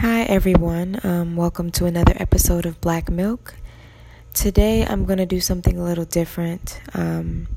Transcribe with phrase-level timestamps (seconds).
[0.00, 1.00] Hi, everyone.
[1.04, 3.54] Um, welcome to another episode of Black Milk.
[4.34, 6.78] Today, I'm going to do something a little different.
[6.92, 7.48] Um,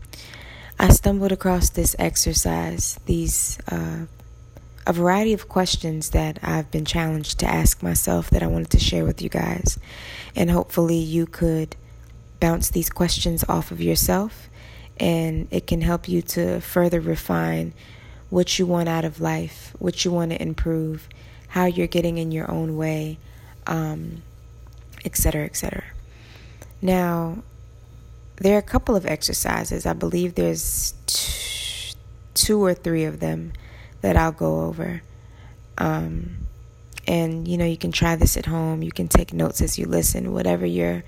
[0.79, 4.05] I stumbled across this exercise, these uh,
[4.87, 8.79] a variety of questions that I've been challenged to ask myself that I wanted to
[8.79, 9.77] share with you guys,
[10.33, 11.75] and hopefully, you could
[12.39, 14.49] bounce these questions off of yourself,
[14.97, 17.73] and it can help you to further refine
[18.29, 21.09] what you want out of life, what you want to improve
[21.49, 23.17] how you're getting in your own way,
[23.67, 24.21] um,
[25.03, 25.83] et cetera, et cetera.
[26.81, 27.43] Now,
[28.37, 29.85] there are a couple of exercises.
[29.85, 31.93] I believe there's t-
[32.33, 33.51] two or three of them
[34.01, 35.01] that I'll go over.
[35.77, 36.47] Um,
[37.07, 38.81] and you know, you can try this at home.
[38.81, 41.03] You can take notes as you listen, whatever your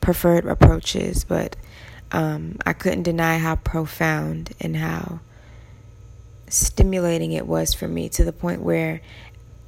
[0.00, 1.24] preferred approach is.
[1.24, 1.56] But
[2.10, 5.20] um, I couldn't deny how profound and how
[6.48, 9.00] stimulating it was for me to the point where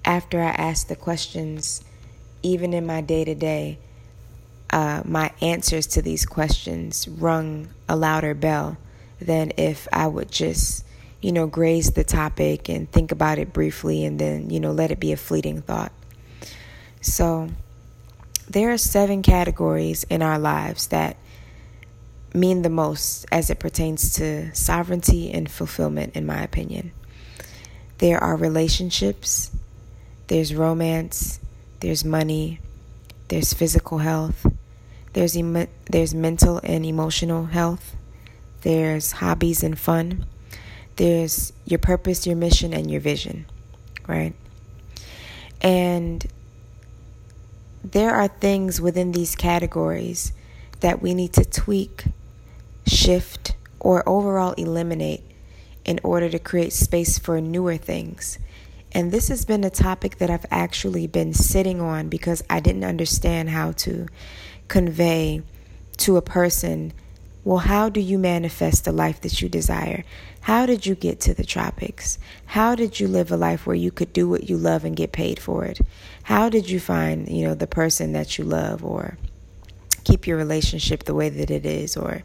[0.09, 1.85] after I ask the questions,
[2.43, 3.78] even in my day to day,
[4.73, 8.79] my answers to these questions rung a louder bell
[9.20, 10.84] than if I would just,
[11.20, 14.91] you know, graze the topic and think about it briefly and then, you know, let
[14.91, 15.92] it be a fleeting thought.
[17.03, 17.51] So,
[18.48, 21.19] there are seven categories in our lives that
[22.33, 26.92] mean the most as it pertains to sovereignty and fulfillment, in my opinion.
[27.98, 29.51] There are relationships,
[30.29, 31.41] there's romance,
[31.81, 32.61] there's money,
[33.29, 34.47] there's physical health,
[35.15, 37.97] there's em- there's mental and emotional health,
[38.62, 40.27] there's hobbies and fun,
[40.97, 43.47] there's your purpose, your mission, and your vision,
[44.07, 44.35] right?
[45.61, 46.27] And
[47.83, 50.33] there are things within these categories
[50.81, 52.05] that we need to tweak,
[52.87, 55.23] shift, or overall eliminate
[55.85, 58.39] in order to create space for newer things
[58.92, 62.84] and this has been a topic that I've actually been sitting on because I didn't
[62.84, 64.06] understand how to
[64.69, 65.42] convey
[65.98, 66.92] to a person
[67.48, 70.05] well, how do you manifest the life that you desire?
[70.42, 72.18] How did you get to the tropics?
[72.45, 75.13] How did you live a life where you could do what you love and get
[75.13, 75.80] paid for it?
[76.24, 79.17] How did you find, you know, the person that you love or
[80.05, 82.23] keep your relationship the way that it is or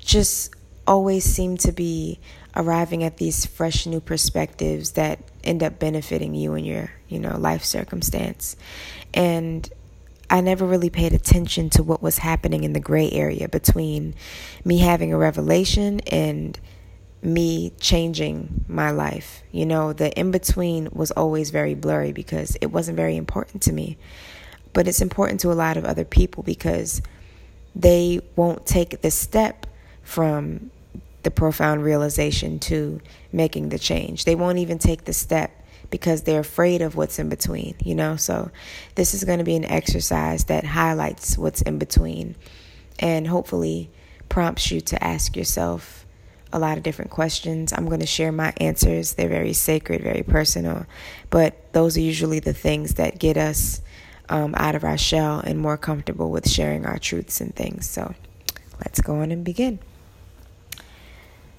[0.00, 0.52] just
[0.84, 2.18] always seem to be
[2.56, 7.36] arriving at these fresh new perspectives that end up benefiting you and your, you know,
[7.38, 8.56] life circumstance.
[9.14, 9.70] And
[10.28, 14.14] I never really paid attention to what was happening in the gray area between
[14.64, 16.58] me having a revelation and
[17.22, 19.42] me changing my life.
[19.52, 23.72] You know, the in between was always very blurry because it wasn't very important to
[23.72, 23.98] me.
[24.72, 27.02] But it's important to a lot of other people because
[27.74, 29.66] they won't take the step
[30.02, 30.70] from
[31.26, 33.00] the profound realization to
[33.32, 34.24] making the change.
[34.24, 35.50] They won't even take the step
[35.90, 38.14] because they're afraid of what's in between, you know?
[38.14, 38.52] So,
[38.94, 42.36] this is going to be an exercise that highlights what's in between
[43.00, 43.90] and hopefully
[44.28, 46.06] prompts you to ask yourself
[46.52, 47.72] a lot of different questions.
[47.72, 49.14] I'm going to share my answers.
[49.14, 50.86] They're very sacred, very personal,
[51.30, 53.82] but those are usually the things that get us
[54.28, 57.88] um, out of our shell and more comfortable with sharing our truths and things.
[57.88, 58.14] So,
[58.78, 59.80] let's go on and begin.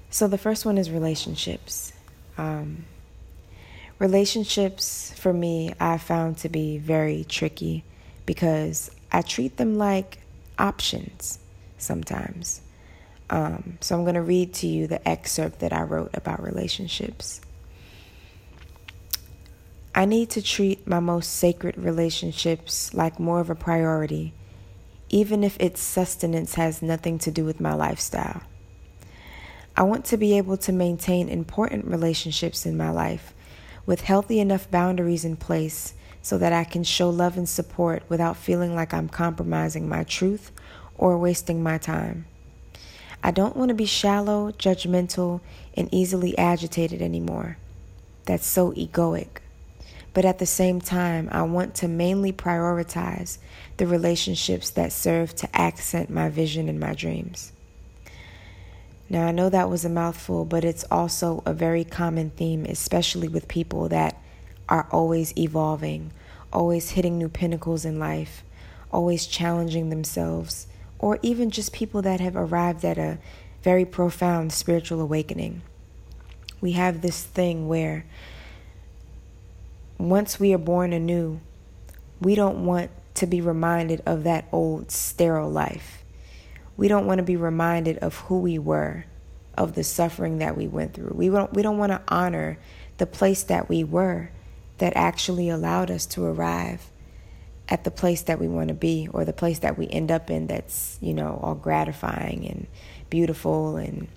[0.10, 1.94] So the first one is relationships.
[2.38, 2.86] Um,
[4.00, 7.84] relationships for me, I found to be very tricky
[8.26, 10.20] because I treat them like
[10.58, 11.40] options
[11.78, 12.62] sometimes.
[13.30, 17.42] Um, so I'm going to read to you the excerpt that I wrote about relationships.
[19.94, 24.34] I need to treat my most sacred relationships like more of a priority,
[25.10, 28.44] even if its sustenance has nothing to do with my lifestyle.
[29.78, 33.36] I want to be able to maintain important relationships in my life
[33.86, 35.94] with healthy enough boundaries in place
[36.24, 40.52] so that I can show love and support without feeling like I'm compromising my truth
[40.98, 42.26] or wasting my time.
[43.24, 45.42] I don't want to be shallow, judgmental,
[45.76, 47.58] and easily agitated anymore.
[48.26, 49.42] That's so egoic.
[50.16, 53.38] But at the same time, I want to mainly prioritize
[53.78, 57.52] the relationships that serve to accent my vision and my dreams.
[59.10, 63.30] Now, I know that was a mouthful, but it's also a very common theme, especially
[63.30, 64.22] with people that
[64.68, 66.12] are always evolving,
[66.52, 68.44] always hitting new pinnacles in life,
[68.92, 70.68] always challenging themselves,
[71.00, 73.18] or even just people that have arrived at a
[73.64, 75.62] very profound spiritual awakening.
[76.60, 78.06] We have this thing where
[79.98, 81.40] once we are born anew,
[82.20, 86.04] we don't want to be reminded of that old sterile life
[86.78, 89.06] we don't want to be reminded of who we were,
[89.58, 91.12] of the suffering that we went through.
[91.14, 92.58] We don't we don't want to honor
[92.98, 94.30] the place that we were
[94.78, 96.90] that actually allowed us to arrive
[97.70, 100.30] at the place that we want to be or the place that we end up
[100.30, 102.68] in that's, you know, all gratifying and
[103.10, 104.08] beautiful and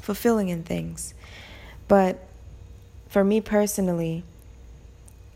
[0.00, 1.14] fulfilling in things.
[1.88, 2.28] But
[3.08, 4.22] for me personally,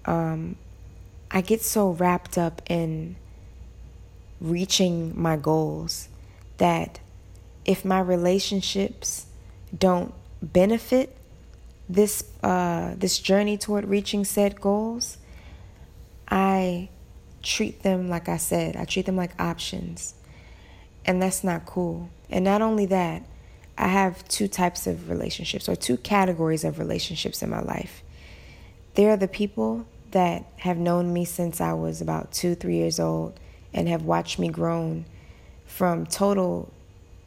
[0.05, 0.57] um,
[1.31, 3.17] I get so wrapped up in
[4.41, 6.09] reaching my goals
[6.59, 7.01] that
[7.65, 9.27] if my relationships
[9.77, 11.17] don't benefit
[11.89, 15.19] this uh, this journey toward reaching said goals,
[16.29, 16.89] I
[17.43, 20.15] treat them like I said, I treat them like options.
[21.05, 22.09] And that's not cool.
[22.31, 23.23] And not only that,
[23.77, 28.03] I have two types of relationships or two categories of relationships in my life.
[28.95, 32.99] There are the people that have known me since I was about two, three years
[32.99, 33.39] old
[33.75, 35.05] and have watched me grown
[35.75, 36.73] from total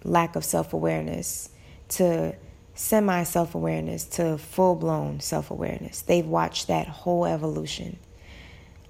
[0.06, 1.50] lack of self awareness
[1.90, 2.34] to
[2.76, 6.02] semi self awareness to full blown self awareness.
[6.02, 8.00] They've watched that whole evolution.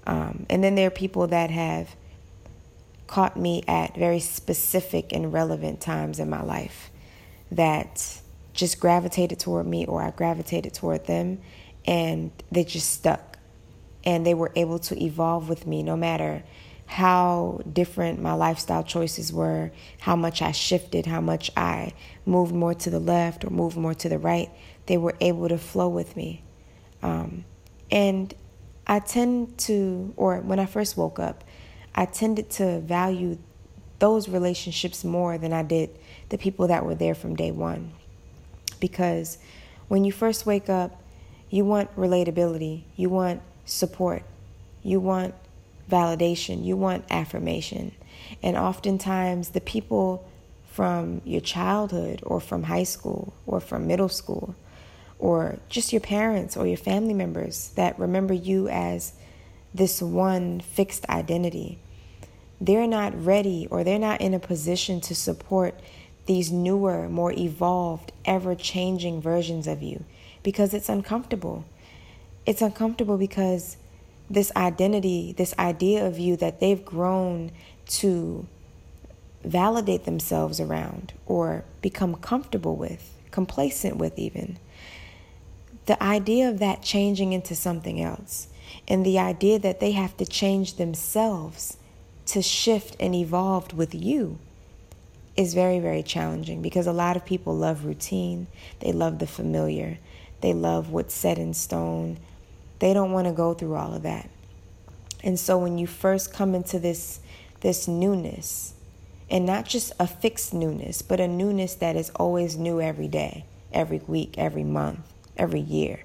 [0.06, 1.96] Um, and then there are people that have
[3.08, 6.92] caught me at very specific and relevant times in my life
[7.50, 8.20] that
[8.52, 11.40] just gravitated toward me or I gravitated toward them
[11.84, 13.38] and they just stuck.
[14.04, 16.44] And they were able to evolve with me no matter
[16.88, 19.70] how different my lifestyle choices were,
[20.00, 21.92] how much I shifted, how much I
[22.24, 24.50] moved more to the left or moved more to the right.
[24.86, 26.42] They were able to flow with me.
[27.02, 27.44] Um,
[27.90, 28.32] and
[28.86, 31.44] I tend to, or when I first woke up,
[31.94, 33.38] I tended to value
[33.98, 35.90] those relationships more than I did
[36.30, 37.92] the people that were there from day one.
[38.80, 39.36] Because
[39.88, 41.02] when you first wake up,
[41.50, 44.22] you want relatability, you want support,
[44.82, 45.34] you want
[45.88, 47.92] validation, you want affirmation.
[48.42, 50.28] And oftentimes, the people
[50.78, 54.54] from your childhood or from high school or from middle school
[55.18, 59.12] or just your parents or your family members that remember you as
[59.74, 61.78] this one fixed identity.
[62.60, 65.74] They're not ready or they're not in a position to support
[66.26, 70.04] these newer, more evolved, ever changing versions of you
[70.42, 71.64] because it's uncomfortable.
[72.46, 73.76] It's uncomfortable because
[74.30, 77.50] this identity, this idea of you that they've grown
[77.86, 78.46] to
[79.44, 84.58] validate themselves around or become comfortable with, complacent with, even
[85.88, 88.48] the idea of that changing into something else
[88.86, 91.78] and the idea that they have to change themselves
[92.26, 94.38] to shift and evolve with you
[95.34, 98.46] is very, very challenging because a lot of people love routine.
[98.80, 99.96] They love the familiar.
[100.42, 102.18] They love what's set in stone.
[102.78, 104.30] They don't want to go through all of that.
[105.22, 107.20] And so when you first come into this
[107.60, 108.74] this newness,
[109.30, 113.44] and not just a fixed newness, but a newness that is always new every day,
[113.72, 115.00] every week, every month,
[115.36, 116.00] every year.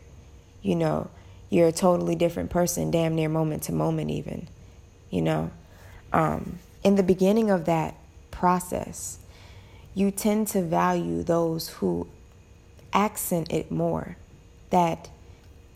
[0.62, 1.10] You know,
[1.50, 4.48] you're a totally different person, damn near moment to moment, even.
[5.10, 5.52] You know,
[6.12, 7.96] um, in the beginning of that
[8.32, 9.20] process,
[9.94, 12.08] you tend to value those who
[12.92, 14.18] accent it more,
[14.72, 15.10] that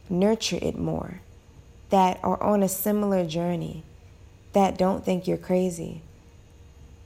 [0.09, 1.21] nurture it more,
[1.89, 3.83] that are on a similar journey,
[4.54, 6.01] that don't think you're crazy,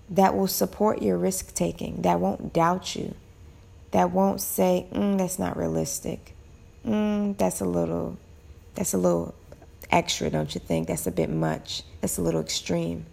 [0.09, 3.13] that will support your risk taking, that won't doubt you,
[3.91, 6.35] that won't say, mm, that's not realistic
[6.85, 8.17] mm, that's a little,
[8.75, 9.33] that's a little
[9.89, 10.87] extra, don't you think?
[10.87, 11.83] That's a bit much.
[12.01, 13.05] That's a little extreme.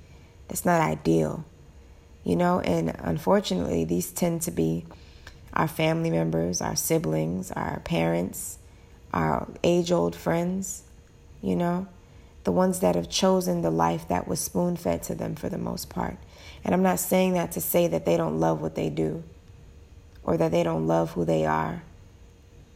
[0.48, 1.44] That's not ideal,
[2.24, 2.60] you know.
[2.60, 4.86] And unfortunately, these tend to be
[5.52, 8.58] our family members, our siblings, our parents,
[9.12, 10.82] our age-old friends,
[11.42, 11.86] you know,
[12.44, 15.88] the ones that have chosen the life that was spoon-fed to them for the most
[15.88, 16.16] part.
[16.64, 19.22] And I'm not saying that to say that they don't love what they do
[20.22, 21.82] or that they don't love who they are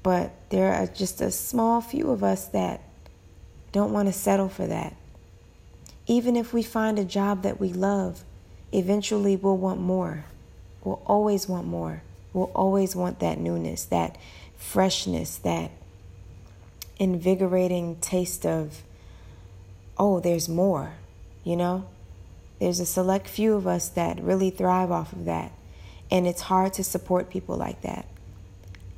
[0.03, 2.83] but there are just a small few of us that
[3.71, 4.97] don't want to settle for that.
[6.07, 8.25] Even if we find a job that we love,
[8.73, 10.25] eventually we'll want more.
[10.83, 12.03] We'll always want more.
[12.33, 14.19] We'll always want that newness, that
[14.57, 15.71] freshness, that
[17.03, 18.85] invigorating taste of,
[19.99, 20.95] oh, there's more,
[21.43, 21.85] you know?
[22.61, 25.51] There's a select few of us that really thrive off of that.
[26.13, 28.07] And it's hard to support people like that.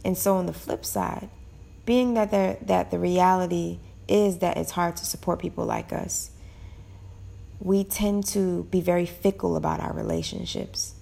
[0.05, 1.31] And so on the flip side,
[1.87, 6.31] being that there that the reality is that it's hard to support people like us,
[7.59, 10.95] we tend to be very fickle about our relationships.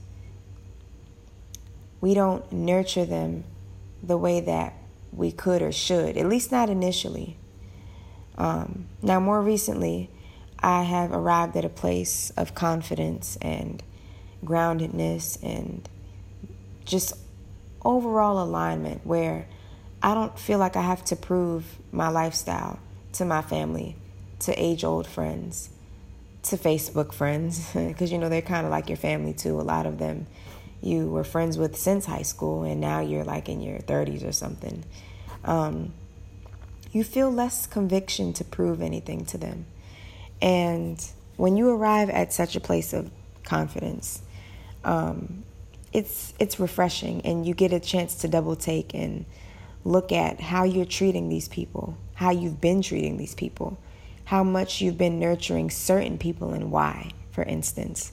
[2.01, 3.43] We don't nurture them
[4.05, 4.75] the way that
[5.13, 7.37] we could or should, at least not initially.
[8.39, 10.11] Um, now, more recently,
[10.61, 13.83] I have arrived at a place of confidence and
[14.45, 15.89] groundedness and
[16.85, 17.15] just
[17.85, 19.47] overall alignment where
[20.03, 22.81] I don't feel like I have to prove my lifestyle
[23.15, 23.97] to my family,
[24.41, 25.71] to age old friends,
[26.45, 29.61] to Facebook friends, because you know they're kind of like your family too.
[29.61, 30.27] A lot of them
[30.83, 34.33] you were friends with since high school, and now you're like in your 30s or
[34.33, 34.85] something.
[35.45, 35.93] Um,
[36.91, 39.67] you feel less conviction to prove anything to them.
[40.41, 41.05] And
[41.37, 43.11] when you arrive at such a place of
[43.45, 44.23] confidence,
[44.85, 45.45] um,
[45.93, 49.25] it's it's refreshing, and you get a chance to double take and
[49.85, 53.79] look at how you're treating these people, how you've been treating these people,
[54.25, 57.11] how much you've been nurturing certain people, and why.
[57.31, 58.13] For instance,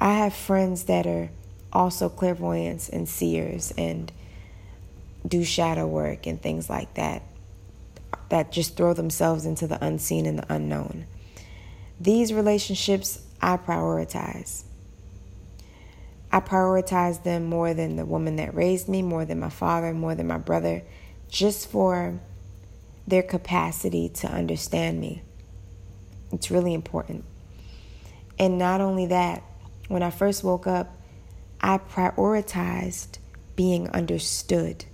[0.00, 1.30] I have friends that are
[1.74, 4.12] also clairvoyants and seers and
[5.26, 7.22] do shadow work and things like that
[8.28, 11.06] that just throw themselves into the unseen and the unknown.
[12.00, 14.64] These relationships I prioritize.
[16.32, 20.14] I prioritize them more than the woman that raised me, more than my father, more
[20.14, 20.82] than my brother,
[21.28, 22.18] just for
[23.06, 25.22] their capacity to understand me.
[26.32, 27.24] It's really important.
[28.38, 29.42] And not only that,
[29.88, 30.96] when I first woke up,
[31.60, 33.18] I prioritized
[33.56, 34.84] being understood,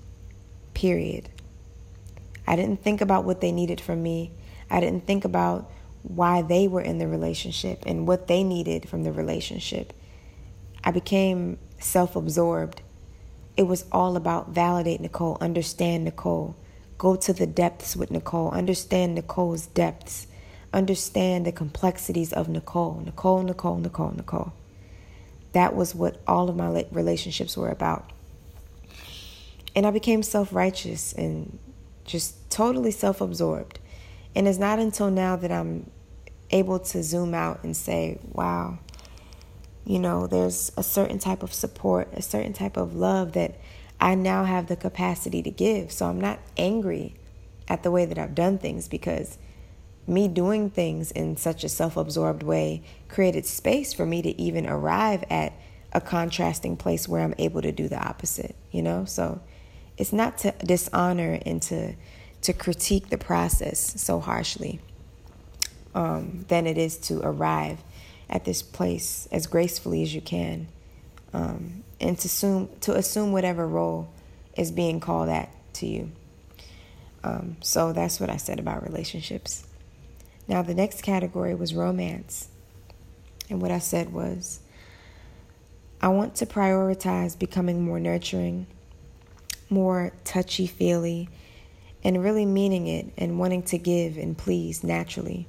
[0.74, 1.28] period.
[2.46, 4.32] I didn't think about what they needed from me.
[4.70, 5.70] I didn't think about
[6.02, 9.92] why they were in the relationship and what they needed from the relationship.
[10.82, 12.82] I became self absorbed.
[13.56, 16.56] It was all about validate Nicole, understand Nicole,
[16.96, 20.26] go to the depths with Nicole, understand Nicole's depths,
[20.72, 24.52] understand the complexities of Nicole, Nicole, Nicole, Nicole, Nicole.
[25.52, 28.10] That was what all of my relationships were about.
[29.74, 31.58] And I became self righteous and
[32.04, 33.78] just totally self absorbed.
[34.34, 35.90] And it's not until now that I'm
[36.50, 38.78] able to zoom out and say, wow,
[39.84, 43.58] you know, there's a certain type of support, a certain type of love that
[44.00, 45.92] I now have the capacity to give.
[45.92, 47.14] So I'm not angry
[47.68, 49.38] at the way that I've done things because
[50.10, 54.66] me doing things in such a self absorbed way created space for me to even
[54.66, 55.52] arrive at
[55.92, 59.04] a contrasting place where I'm able to do the opposite, you know?
[59.04, 59.40] So
[59.96, 61.94] it's not to dishonor and to
[62.42, 64.80] to critique the process so harshly
[65.94, 67.78] um, than it is to arrive
[68.30, 70.68] at this place as gracefully as you can,
[71.34, 74.10] um, and to assume to assume whatever role
[74.56, 76.10] is being called at to you.
[77.22, 79.66] Um, so that's what I said about relationships.
[80.50, 82.48] Now the next category was romance,
[83.48, 84.58] and what I said was,
[86.02, 88.66] I want to prioritize becoming more nurturing,
[89.68, 91.28] more touchy feely,
[92.02, 95.46] and really meaning it and wanting to give and please naturally.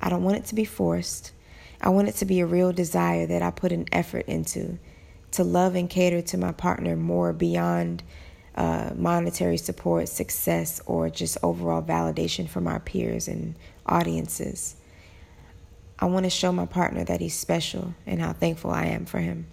[0.00, 1.32] I don't want it to be forced.
[1.82, 4.78] I want it to be a real desire that I put an effort into
[5.32, 8.02] to love and cater to my partner more beyond
[8.54, 13.54] uh, monetary support, success, or just overall validation from our peers and
[13.86, 14.76] audiences.
[15.98, 19.20] I want to show my partner that he's special and how thankful I am for
[19.20, 19.46] him.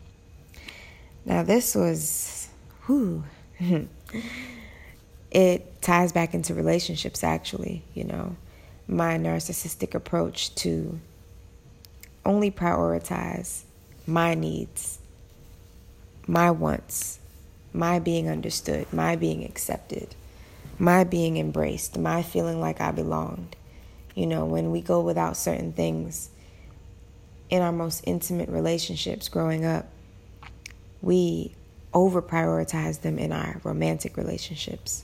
[1.25, 2.49] Now, this was,
[5.31, 8.35] it ties back into relationships, actually, you know,
[8.87, 10.99] my narcissistic approach to
[12.25, 13.63] only prioritize
[14.07, 14.99] my needs,
[16.27, 17.19] my wants,
[17.73, 20.15] my being understood, my being accepted,
[20.77, 23.55] my being embraced, my feeling like I belonged.
[24.15, 26.29] You know, when we go without certain things
[27.49, 29.87] in our most intimate relationships growing up,
[31.01, 31.55] we
[31.93, 35.03] over prioritize them in our romantic relationships.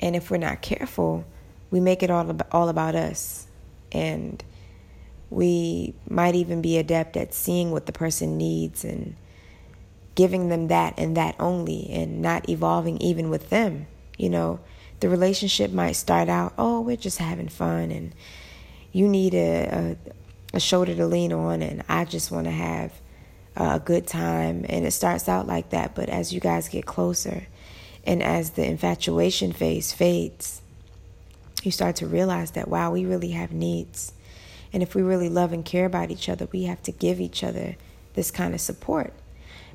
[0.00, 1.24] And if we're not careful,
[1.70, 3.46] we make it all about, all about us.
[3.92, 4.42] And
[5.30, 9.14] we might even be adept at seeing what the person needs and
[10.14, 13.86] giving them that and that only and not evolving even with them.
[14.18, 14.60] You know,
[15.00, 18.12] the relationship might start out, oh, we're just having fun and
[18.92, 19.96] you need a,
[20.52, 22.92] a, a shoulder to lean on and I just want to have
[23.56, 24.66] a good time.
[24.68, 25.94] And it starts out like that.
[25.94, 27.46] But as you guys get closer
[28.04, 30.60] and as the infatuation phase fades,
[31.62, 34.12] you start to realize that, wow, we really have needs.
[34.72, 37.44] And if we really love and care about each other, we have to give each
[37.44, 37.76] other
[38.14, 39.12] this kind of support.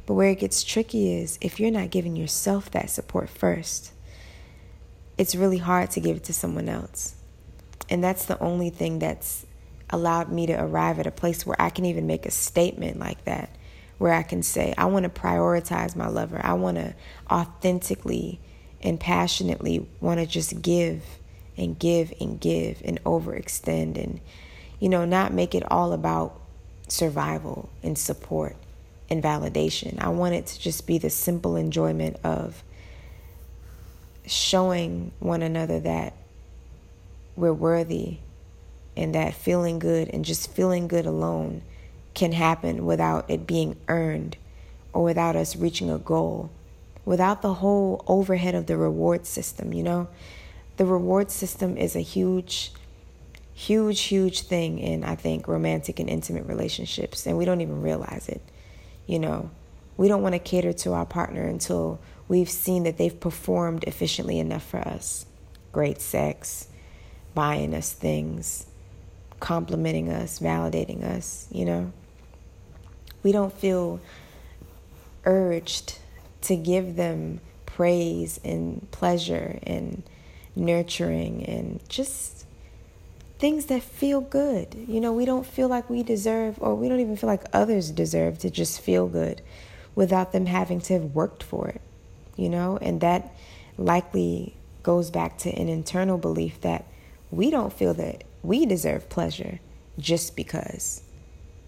[0.07, 3.91] But where it gets tricky is if you're not giving yourself that support first,
[5.17, 7.13] it's really hard to give it to someone else.
[7.89, 9.45] And that's the only thing that's
[9.89, 13.25] allowed me to arrive at a place where I can even make a statement like
[13.25, 13.49] that,
[13.97, 16.39] where I can say, I want to prioritize my lover.
[16.41, 16.95] I want to
[17.29, 18.39] authentically
[18.81, 21.03] and passionately want to just give
[21.57, 24.21] and give and give and overextend and,
[24.79, 26.39] you know, not make it all about
[26.87, 28.55] survival and support
[29.09, 30.01] and validation.
[30.01, 32.63] I want it to just be the simple enjoyment of
[34.25, 36.13] showing one another that
[37.35, 38.17] we're worthy
[38.97, 41.61] and that feeling good and just feeling good alone
[42.13, 44.35] can happen without it being earned
[44.91, 46.49] or without us reaching a goal,
[47.05, 50.07] without the whole overhead of the reward system, you know?
[50.77, 52.71] The reward system is a huge,
[53.53, 58.27] huge, huge thing in, I think, romantic and intimate relationships, and we don't even realize
[58.27, 58.41] it,
[59.07, 59.49] you know?
[59.97, 64.39] We don't want to cater to our partner until we've seen that they've performed efficiently
[64.39, 65.25] enough for us.
[65.71, 66.67] Great sex,
[67.33, 68.67] buying us things,
[69.39, 71.91] complimenting us, validating us, you know?
[73.23, 73.99] We don't feel
[75.25, 75.97] urged
[76.41, 80.03] to give them praise and pleasure and
[80.55, 82.36] nurturing and just
[83.39, 84.75] things that feel good.
[84.87, 87.91] You know, we don't feel like we deserve, or we don't even feel like others
[87.91, 89.41] deserve to just feel good
[89.95, 91.81] without them having to have worked for it,
[92.35, 92.77] you know?
[92.81, 93.35] And that
[93.77, 96.85] likely goes back to an internal belief that
[97.31, 99.59] we don't feel that we deserve pleasure
[99.99, 101.01] just because,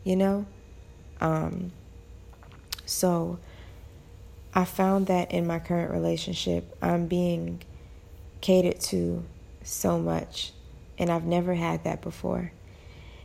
[0.04, 0.46] you know?
[1.20, 1.72] Um,
[2.86, 3.40] so
[4.54, 7.62] I found that in my current relationship, I'm being
[8.42, 9.24] catered to
[9.64, 10.54] so much,
[11.00, 12.52] and I've never had that before.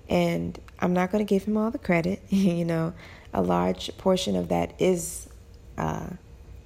[0.09, 2.95] And I'm not going to give him all the credit, you know
[3.35, 5.29] a large portion of that is
[5.77, 6.09] uh,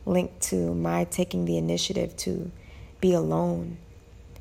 [0.05, 2.51] linked to my taking the initiative to
[3.01, 3.79] be alone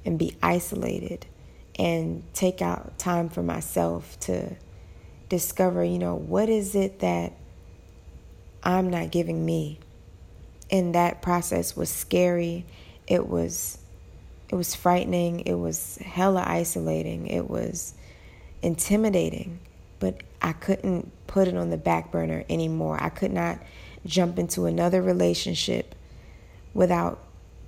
[0.06, 1.26] and be isolated
[1.80, 4.56] and take out time for myself to
[5.30, 7.34] discover, you know, what is it that
[8.62, 9.80] I'm not giving me.
[10.70, 12.66] And that process was scary.
[13.08, 13.78] It was
[14.50, 15.42] it was frightening.
[15.42, 17.28] It was hella isolating.
[17.28, 17.94] It was
[18.62, 19.60] intimidating
[20.00, 22.98] but I couldn't put it on the back burner anymore.
[23.02, 23.60] I could not
[24.06, 25.96] jump into another relationship
[26.74, 27.20] without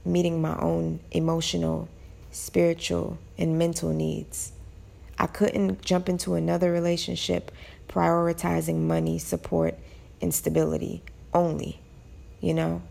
[0.06, 1.90] meeting my own emotional,
[2.32, 4.52] spiritual, and mental needs.
[5.18, 7.52] I couldn't jump into another relationship
[7.90, 9.76] prioritizing money, support,
[10.22, 11.02] and stability
[11.34, 11.82] only,
[12.40, 12.82] you know?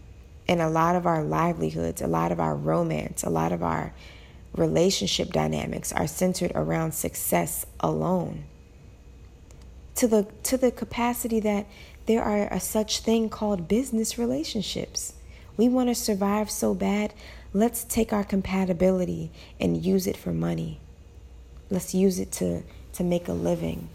[0.48, 3.92] And a lot of our livelihoods, a lot of our romance, a lot of our
[4.54, 8.44] relationship dynamics are centered around success alone
[9.98, 11.66] to the to the capacity that
[12.06, 15.14] there are a such thing called business relationships.
[15.56, 17.12] We want to survive so bad,
[17.52, 20.78] let's take our compatibility and use it for money.
[21.68, 23.88] Let's use it to to make a living.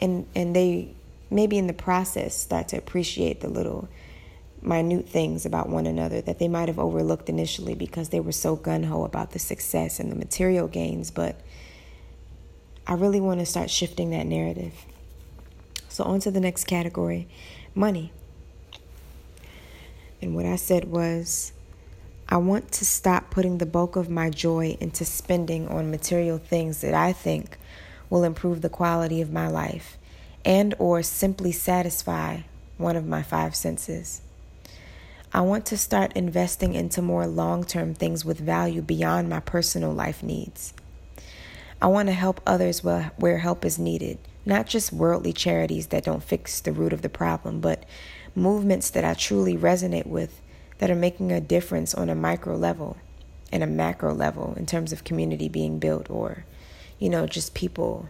[0.00, 0.94] And and they
[1.30, 3.88] maybe in the process start to appreciate the little
[4.62, 8.56] minute things about one another that they might have overlooked initially because they were so
[8.56, 11.10] gun ho about the success and the material gains.
[11.10, 11.36] But
[12.86, 14.74] I really want to start shifting that narrative.
[15.88, 17.28] So, on to the next category
[17.74, 18.12] money.
[20.20, 21.52] And what I said was,
[22.28, 26.80] I want to stop putting the bulk of my joy into spending on material things
[26.80, 27.58] that I think
[28.08, 29.98] will improve the quality of my life
[30.44, 32.40] and or simply satisfy
[32.78, 34.22] one of my five senses.
[35.34, 40.22] I want to start investing into more long-term things with value beyond my personal life
[40.22, 40.74] needs.
[41.80, 46.22] I want to help others where help is needed not just worldly charities that don't
[46.22, 47.84] fix the root of the problem, but
[48.34, 50.40] movements that I truly resonate with
[50.78, 52.96] that are making a difference on a micro level
[53.52, 56.44] and a macro level in terms of community being built or,
[56.98, 58.08] you know, just people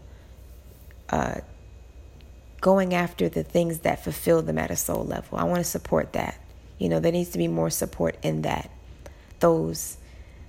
[1.10, 1.40] uh,
[2.60, 5.38] going after the things that fulfill them at a soul level.
[5.38, 6.38] I want to support that.
[6.78, 8.70] You know, there needs to be more support in that.
[9.40, 9.98] Those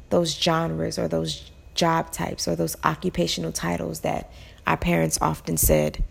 [0.10, 4.32] those genres or those job types or those occupational titles that
[4.68, 6.04] our parents often said,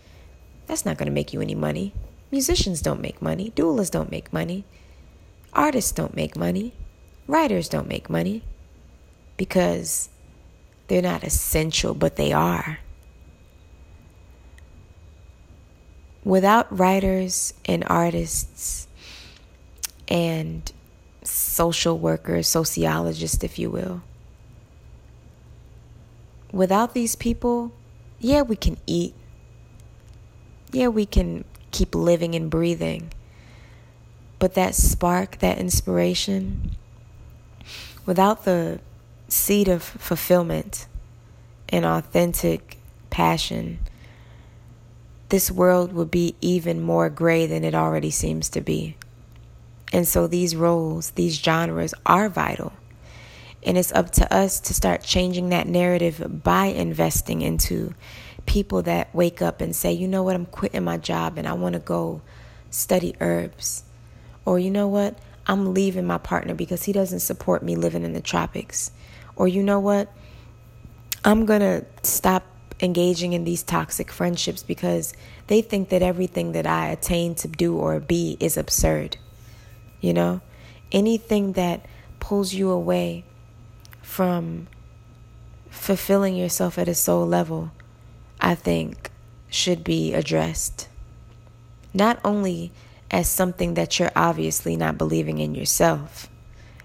[0.66, 1.94] That's not going to make you any money.
[2.30, 3.52] Musicians don't make money.
[3.54, 4.64] Doulas don't make money.
[5.52, 6.72] Artists don't make money.
[7.26, 8.42] Writers don't make money
[9.36, 10.08] because
[10.88, 12.80] they're not essential, but they are.
[16.24, 18.86] Without writers and artists
[20.08, 20.70] and
[21.22, 24.02] social workers, sociologists, if you will,
[26.52, 27.72] without these people,
[28.20, 29.14] yeah, we can eat.
[30.70, 33.12] Yeah, we can keep living and breathing.
[34.38, 36.72] But that spark, that inspiration,
[38.06, 38.80] without the
[39.28, 40.86] seed of fulfillment
[41.68, 42.78] and authentic
[43.10, 43.78] passion,
[45.28, 48.96] this world would be even more gray than it already seems to be.
[49.92, 52.72] And so these roles, these genres are vital.
[53.62, 57.94] And it's up to us to start changing that narrative by investing into
[58.46, 61.52] people that wake up and say, you know what, I'm quitting my job and I
[61.52, 62.22] want to go
[62.70, 63.84] study herbs.
[64.44, 68.14] Or, you know what, I'm leaving my partner because he doesn't support me living in
[68.14, 68.90] the tropics.
[69.36, 70.12] Or, you know what,
[71.24, 72.44] I'm going to stop
[72.80, 75.14] engaging in these toxic friendships because
[75.46, 79.18] they think that everything that I attain to do or be is absurd.
[80.02, 80.42] You know,
[80.90, 81.86] anything that
[82.20, 83.24] pulls you away
[84.02, 84.66] from
[85.70, 87.72] fulfilling yourself at a soul level,
[88.40, 89.10] I think
[89.48, 90.88] should be addressed.
[91.94, 92.72] Not only
[93.10, 96.28] as something that you're obviously not believing in yourself,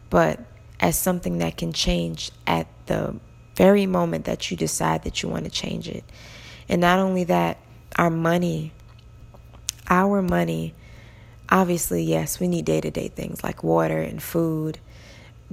[0.09, 0.39] but
[0.79, 3.15] as something that can change at the
[3.55, 6.03] very moment that you decide that you want to change it.
[6.69, 7.57] And not only that,
[7.95, 8.73] our money,
[9.89, 10.75] our money,
[11.49, 14.79] obviously, yes, we need day to day things like water and food,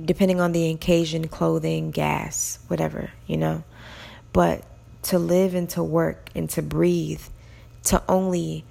[0.02, 3.64] depending on the occasion, clothing, gas, whatever, you know.
[4.32, 4.64] But
[5.04, 7.22] to live and to work and to breathe,
[7.84, 8.64] to only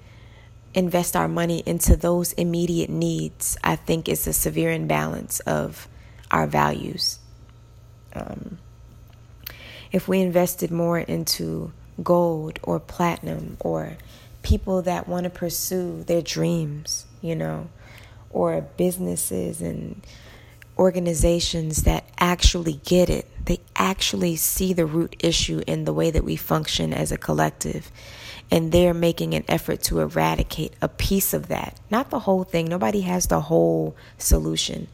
[0.74, 5.88] invest our money into those immediate needs, I think is a severe imbalance of
[6.30, 7.20] our values.
[8.12, 8.58] Um,
[9.92, 13.96] if we invested more into gold or platinum or
[14.42, 17.68] people that want to pursue their dreams, you know,
[18.30, 20.06] or businesses and
[20.76, 26.24] organizations that actually get it, they actually see the root issue in the way that
[26.24, 27.90] we function as a collective
[28.50, 31.80] and they're making an effort to eradicate a piece of that.
[31.90, 32.66] Not the whole thing.
[32.66, 34.88] Nobody has the whole solution.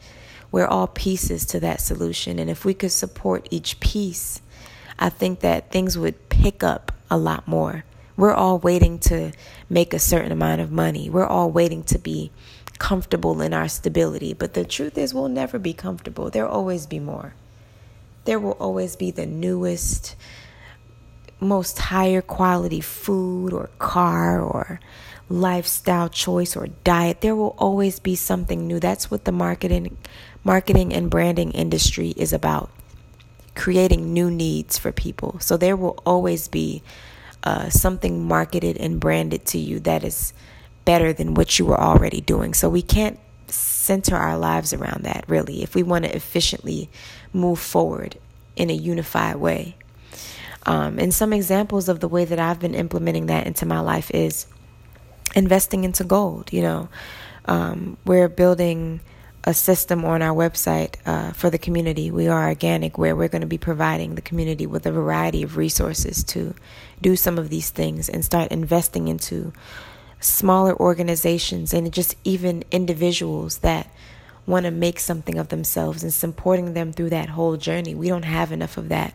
[0.51, 2.39] We're all pieces to that solution.
[2.39, 4.41] And if we could support each piece,
[4.97, 7.83] I think that things would pick up a lot more.
[8.21, 9.31] We're all waiting to
[9.67, 11.09] make a certain amount of money.
[11.09, 12.29] We're all waiting to be
[12.77, 14.35] comfortable in our stability.
[14.35, 16.29] But the truth is, we'll never be comfortable.
[16.29, 17.33] There'll always be more.
[18.25, 20.15] There will always be the newest,
[21.39, 24.79] most higher quality food or car or
[25.27, 29.97] lifestyle choice or diet there will always be something new that's what the marketing
[30.43, 32.69] marketing and branding industry is about
[33.55, 36.83] creating new needs for people so there will always be
[37.43, 40.33] uh, something marketed and branded to you that is
[40.85, 45.25] better than what you were already doing so we can't center our lives around that
[45.27, 46.89] really if we want to efficiently
[47.33, 48.17] move forward
[48.55, 49.75] in a unified way
[50.65, 54.11] um, and some examples of the way that I've been implementing that into my life
[54.11, 54.45] is
[55.35, 56.53] investing into gold.
[56.53, 56.89] You know,
[57.45, 59.01] um, we're building
[59.43, 62.11] a system on our website uh, for the community.
[62.11, 65.57] We are organic, where we're going to be providing the community with a variety of
[65.57, 66.53] resources to
[67.01, 69.53] do some of these things and start investing into
[70.19, 73.87] smaller organizations and just even individuals that
[74.45, 77.95] want to make something of themselves and supporting them through that whole journey.
[77.95, 79.13] We don't have enough of that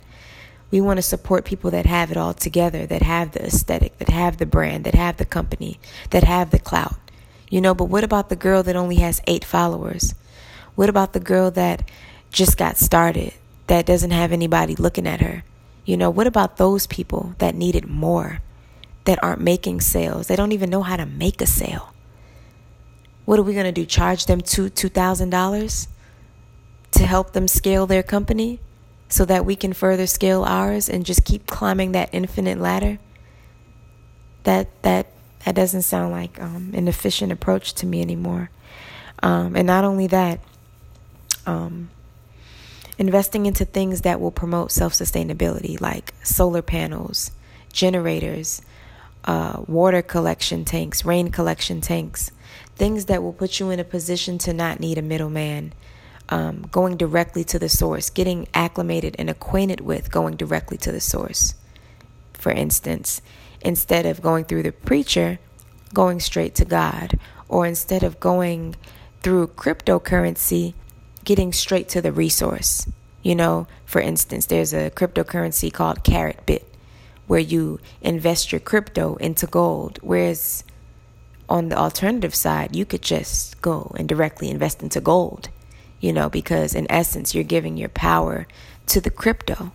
[0.71, 4.09] we want to support people that have it all together, that have the aesthetic, that
[4.09, 5.79] have the brand, that have the company,
[6.11, 6.97] that have the clout.
[7.49, 10.15] You know, but what about the girl that only has eight followers?
[10.75, 11.89] What about the girl that
[12.31, 13.33] just got started,
[13.69, 15.45] that doesn't have anybody looking at her?
[15.87, 18.43] You know, what about those people that need it more,
[19.05, 20.27] that aren't making sales?
[20.27, 21.95] They don't even know how to make a sale.
[23.25, 23.87] What are we going to do?
[23.87, 25.89] Charge them two $2,000
[26.91, 28.61] to help them scale their company?
[29.09, 32.99] so that we can further scale ours and just keep climbing that infinite ladder
[34.45, 35.07] that that
[35.45, 38.51] that doesn't sound like um, an efficient approach to me anymore
[39.23, 40.41] um, and not only that
[41.47, 41.89] um,
[42.99, 47.31] investing into things that will promote self-sustainability like solar panels
[47.73, 48.63] generators
[49.25, 52.31] uh, water collection tanks rain collection tanks
[52.75, 55.73] things that will put you in a position to not need a middleman
[56.29, 61.01] um, going directly to the source, getting acclimated and acquainted with going directly to the
[61.01, 61.55] source.
[62.33, 63.23] For instance,
[63.61, 65.39] instead of going through the preacher,
[65.95, 68.75] going straight to God, or instead of going
[69.23, 70.75] through cryptocurrency,
[71.27, 72.89] getting straight to the resource.
[73.23, 76.67] You know, for instance, there's a cryptocurrency called Carrot Bit
[77.27, 80.65] where you invest your crypto into gold, whereas
[81.49, 85.51] on the alternative side, you could just go and directly invest into gold
[86.01, 88.47] you know, because in essence, you're giving your power
[88.87, 89.73] to the crypto,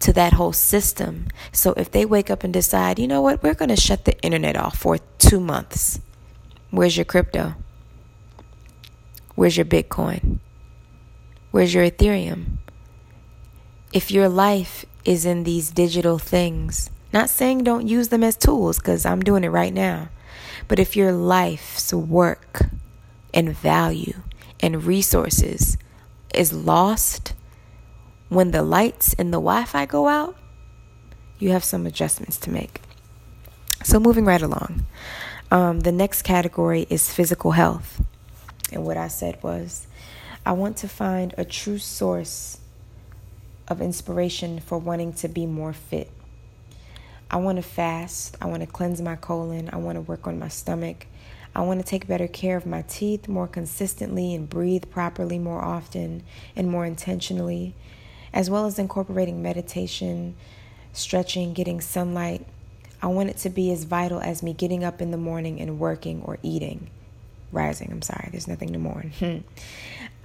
[0.00, 1.28] to that whole system.
[1.52, 4.20] So if they wake up and decide, you know what, we're going to shut the
[4.22, 6.00] internet off for two months,
[6.70, 7.54] where's your crypto?
[9.34, 10.38] Where's your Bitcoin?
[11.56, 12.58] Where's your Ethereum?
[13.90, 18.76] If your life is in these digital things, not saying don't use them as tools,
[18.76, 20.10] because I'm doing it right now,
[20.68, 22.66] but if your life's work
[23.32, 24.20] and value
[24.60, 25.78] and resources
[26.34, 27.32] is lost
[28.28, 30.36] when the lights and the Wi Fi go out,
[31.38, 32.82] you have some adjustments to make.
[33.82, 34.84] So, moving right along,
[35.50, 38.02] um, the next category is physical health.
[38.70, 39.86] And what I said was,
[40.46, 42.60] I want to find a true source
[43.66, 46.08] of inspiration for wanting to be more fit.
[47.28, 48.36] I want to fast.
[48.40, 49.68] I want to cleanse my colon.
[49.72, 51.08] I want to work on my stomach.
[51.52, 55.64] I want to take better care of my teeth more consistently and breathe properly more
[55.64, 56.22] often
[56.54, 57.74] and more intentionally,
[58.32, 60.36] as well as incorporating meditation,
[60.92, 62.46] stretching, getting sunlight.
[63.02, 65.80] I want it to be as vital as me getting up in the morning and
[65.80, 66.88] working or eating.
[67.50, 69.12] Rising, I'm sorry, there's nothing to mourn.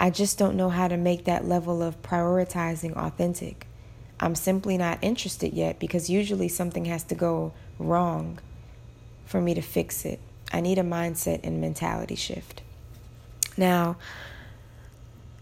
[0.02, 3.68] I just don't know how to make that level of prioritizing authentic.
[4.20, 8.40] I'm simply not interested yet because usually something has to go wrong
[9.28, 10.20] for me to fix it.
[10.52, 12.64] I need a mindset and mentality shift.
[13.56, 13.98] Now,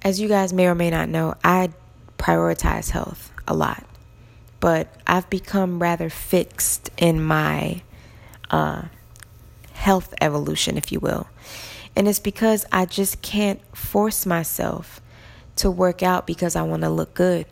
[0.01, 1.69] as you guys may or may not know, I
[2.17, 3.85] prioritize health a lot,
[4.59, 7.81] but I've become rather fixed in my
[8.49, 8.83] uh,
[9.71, 11.27] health evolution, if you will.
[11.99, 15.01] And it's because I just can't force myself
[15.57, 17.45] to work out because I want to look good.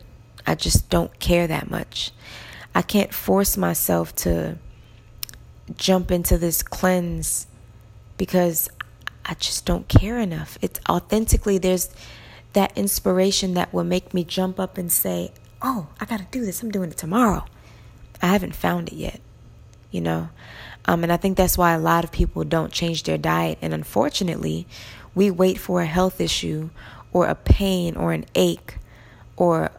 [0.45, 2.13] I just don't care that much.
[2.73, 4.57] I can't force myself to
[5.75, 7.45] jump into this cleanse
[8.17, 8.69] because
[9.25, 10.57] I just don't care enough.
[10.61, 11.93] It's authentically, there's
[12.53, 16.45] that inspiration that will make me jump up and say, Oh, I got to do
[16.45, 16.63] this.
[16.63, 17.43] I'm doing it tomorrow.
[18.21, 19.19] I haven't found it yet,
[19.91, 20.29] you know?
[20.87, 23.57] Um, and I think that's why a lot of people don't change their diet.
[23.61, 24.67] And unfortunately,
[25.13, 26.69] we wait for a health issue
[27.11, 28.77] or a pain or an ache
[29.35, 29.71] or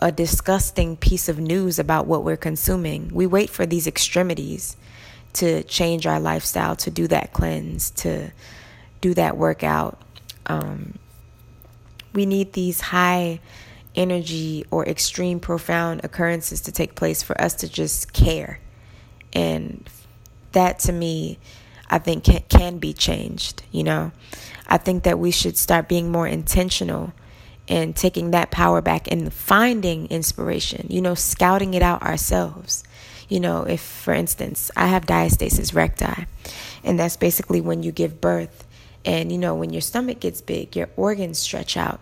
[0.00, 3.10] a disgusting piece of news about what we're consuming.
[3.12, 4.76] We wait for these extremities
[5.34, 8.32] to change our lifestyle, to do that cleanse, to
[9.00, 10.00] do that workout.
[10.46, 10.98] Um,
[12.12, 13.40] we need these high
[13.94, 18.60] energy or extreme profound occurrences to take place for us to just care.
[19.32, 19.88] And
[20.58, 21.38] that to me,
[21.88, 24.12] I think can, can be changed, you know.
[24.66, 27.12] I think that we should start being more intentional
[27.68, 32.82] and taking that power back and finding inspiration, you know, scouting it out ourselves.
[33.28, 36.26] You know, if for instance, I have diastasis recti,
[36.82, 38.66] and that's basically when you give birth,
[39.04, 42.00] and you know, when your stomach gets big, your organs stretch out.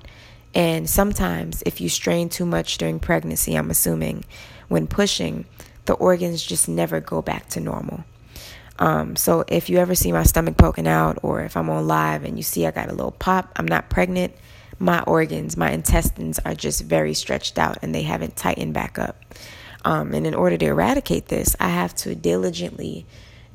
[0.55, 4.25] And sometimes, if you strain too much during pregnancy, I'm assuming,
[4.69, 5.45] when pushing,
[5.85, 8.05] the organs just never go back to normal.
[8.79, 12.25] Um, so if you ever see my stomach poking out, or if I'm on live
[12.25, 14.35] and you see I got a little pop, I'm not pregnant.
[14.79, 19.25] My organs, my intestines are just very stretched out and they haven't tightened back up.
[19.85, 23.07] Um, and in order to eradicate this, I have to diligently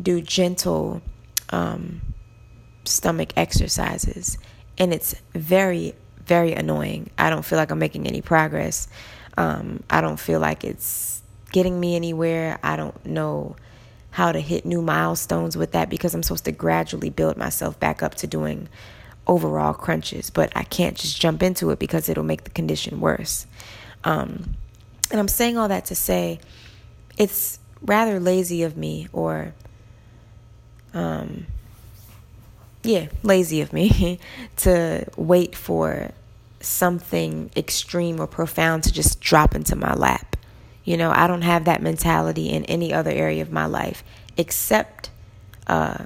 [0.02, 1.02] do gentle
[1.50, 2.02] um,
[2.86, 4.38] stomach exercises.
[4.78, 5.94] And it's very,
[6.26, 7.12] very annoying.
[7.18, 8.88] I don't feel like I'm making any progress.
[9.38, 12.58] Um, I don't feel like it's getting me anywhere.
[12.64, 13.56] I don't know
[14.12, 18.04] how to hit new milestones with that because I'm supposed to gradually build myself back
[18.04, 18.67] up to doing
[19.26, 23.47] overall crunches, but I can't just jump into it because it'll make the condition worse.
[24.04, 24.56] Um,
[25.10, 26.39] and I'm saying all that to say
[27.17, 29.54] it's rather lazy of me, or,
[30.93, 31.45] um,
[32.84, 34.19] yeah, lazy of me
[34.58, 36.12] to wait for
[36.60, 40.31] something extreme or profound to just drop into my lap.
[40.84, 44.04] You know, I don't have that mentality in any other area of my life
[44.38, 45.10] except
[45.67, 46.06] uh,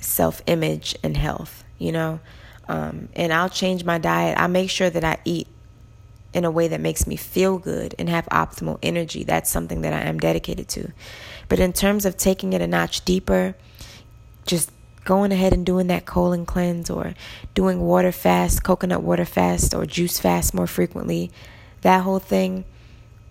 [0.00, 2.20] self image and health, you know.
[2.68, 4.38] Um, and I'll change my diet.
[4.38, 5.48] I make sure that I eat
[6.34, 9.24] in a way that makes me feel good and have optimal energy.
[9.24, 10.92] That's something that I am dedicated to.
[11.48, 13.54] But in terms of taking it a notch deeper,
[14.46, 14.70] just
[15.04, 17.14] going ahead and doing that colon cleanse or
[17.54, 21.30] doing water fast, coconut water fast, or juice fast more frequently,
[21.80, 22.64] that whole thing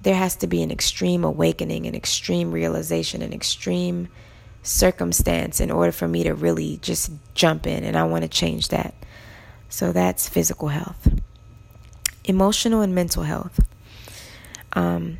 [0.07, 4.07] there has to be an extreme awakening, an extreme realization, an extreme
[4.63, 7.83] circumstance in order for me to really just jump in.
[7.83, 8.93] And I want to change that.
[9.67, 11.09] So that's physical health.
[12.23, 13.59] Emotional and mental health.
[14.71, 15.17] Um,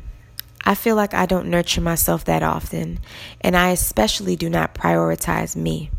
[0.64, 2.98] I feel like I don't nurture myself that often,
[3.42, 5.90] and I especially do not prioritize me.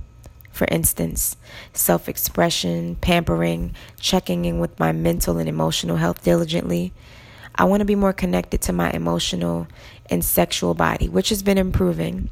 [0.52, 1.38] For instance,
[1.74, 6.92] self expression, pampering, checking in with my mental and emotional health diligently,
[7.60, 9.68] I want to be more connected to my emotional
[10.10, 12.30] and sexual body, which has been improving,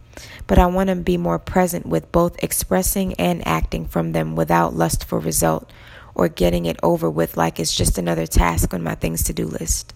[0.48, 4.74] but I want to be more present with both expressing and acting from them without
[4.74, 5.70] lust for result
[6.16, 9.46] or getting it over with like it's just another task on my things to do
[9.46, 9.94] list.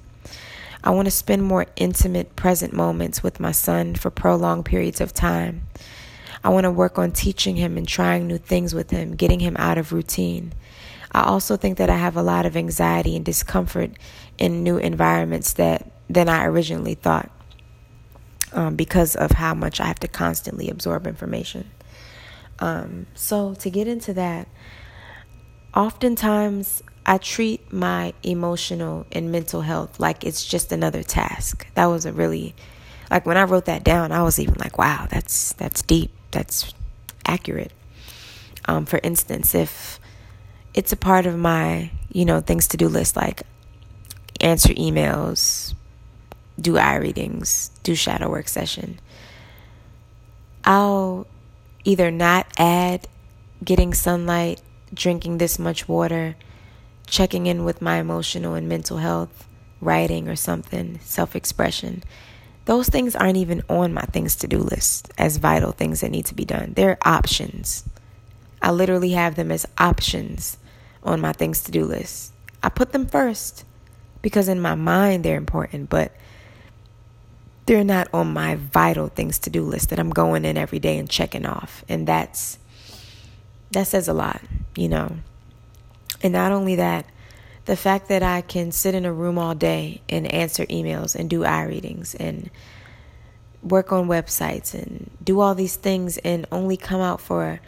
[0.84, 5.13] I want to spend more intimate present moments with my son for prolonged periods of
[5.13, 5.65] time.
[6.44, 9.56] I want to work on teaching him and trying new things with him, getting him
[9.58, 10.52] out of routine.
[11.13, 13.91] I also think that I have a lot of anxiety and discomfort
[14.38, 17.32] in new environments that than I originally thought
[18.54, 21.72] um, because of how much I have to constantly absorb information.
[22.60, 24.48] Um, so to get into that,
[25.74, 31.65] oftentimes I treat my emotional and mental health like it's just another task.
[31.74, 32.56] That was a really
[33.10, 36.12] like when I wrote that down, I was even like, wow, that's that's deep.
[36.32, 36.74] That's
[37.26, 37.74] accurate.
[38.65, 40.00] Um, for instance, if
[40.74, 43.44] it's a part of my, you know, things to do list like
[44.41, 45.73] answer emails,
[46.60, 48.99] do eye readings, do shadow work session.
[50.63, 51.27] I'll
[51.84, 53.08] either not add
[53.63, 54.62] getting sunlight,
[54.93, 56.36] drinking this much water,
[57.08, 59.47] checking in with my emotional and mental health,
[59.80, 62.04] writing or something, self expression.
[62.65, 66.27] Those things aren't even on my things to do list as vital things that need
[66.27, 66.73] to be done.
[66.75, 67.84] They're options.
[68.62, 70.58] I literally have them as options
[71.04, 72.34] on my things to do list.
[72.62, 73.65] I put them first
[74.22, 76.12] because in my mind they're important, but
[77.66, 80.98] they're not on my vital things to do list that I'm going in every day
[80.98, 81.84] and checking off.
[81.88, 82.58] And that's
[83.72, 84.42] that says a lot,
[84.76, 85.18] you know.
[86.22, 87.06] And not only that,
[87.66, 91.30] the fact that I can sit in a room all day and answer emails and
[91.30, 92.50] do eye readings and
[93.62, 97.60] work on websites and do all these things and only come out for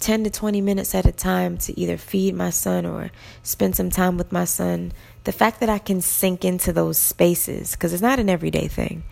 [0.00, 3.10] 10 to 20 minutes at a time to either feed my son or
[3.42, 4.92] spend some time with my son.
[5.28, 9.02] The fact that I can sink into those spaces, because it's not an everyday thing,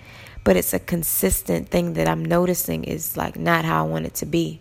[0.45, 4.15] but it's a consistent thing that I'm noticing is like not how I want it
[4.15, 4.59] to be.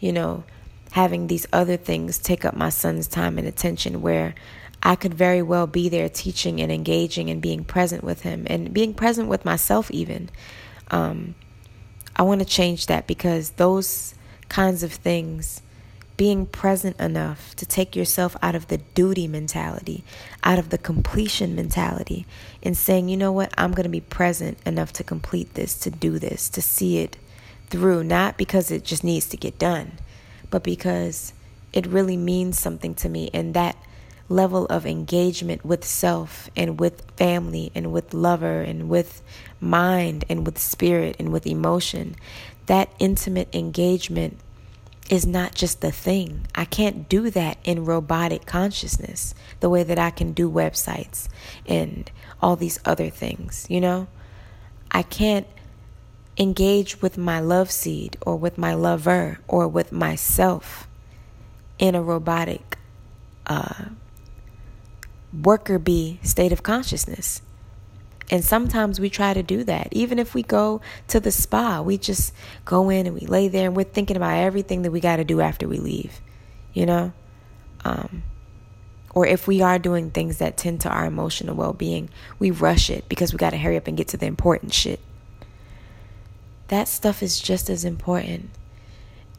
[0.00, 0.42] You know,
[0.90, 4.34] having these other things take up my son's time and attention where
[4.82, 8.74] I could very well be there teaching and engaging and being present with him and
[8.74, 10.28] being present with myself, even.
[10.90, 11.36] Um,
[12.16, 14.16] I want to change that because those
[14.48, 15.62] kinds of things,
[16.18, 20.04] being present enough to take yourself out of the duty mentality,
[20.42, 22.26] out of the completion mentality,
[22.62, 25.90] and saying, you know what, I'm going to be present enough to complete this, to
[25.90, 27.16] do this, to see it
[27.68, 29.92] through, not because it just needs to get done,
[30.50, 31.32] but because
[31.72, 33.30] it really means something to me.
[33.32, 33.76] And that
[34.28, 39.22] level of engagement with self and with family and with lover and with
[39.60, 42.16] mind and with spirit and with emotion,
[42.66, 44.36] that intimate engagement
[45.08, 46.46] is not just the thing.
[46.54, 51.28] I can't do that in robotic consciousness the way that I can do websites
[51.66, 52.10] and
[52.42, 54.06] all these other things, you know?
[54.90, 55.46] I can't
[56.36, 60.88] engage with my love seed or with my lover or with myself
[61.78, 62.78] in a robotic
[63.46, 63.86] uh,
[65.32, 67.42] worker bee state of consciousness.
[68.30, 69.88] And sometimes we try to do that.
[69.92, 73.66] Even if we go to the spa, we just go in and we lay there
[73.66, 76.20] and we're thinking about everything that we got to do after we leave,
[76.74, 77.12] you know?
[77.84, 78.22] Um,
[79.14, 82.90] or if we are doing things that tend to our emotional well being, we rush
[82.90, 85.00] it because we got to hurry up and get to the important shit.
[86.68, 88.50] That stuff is just as important.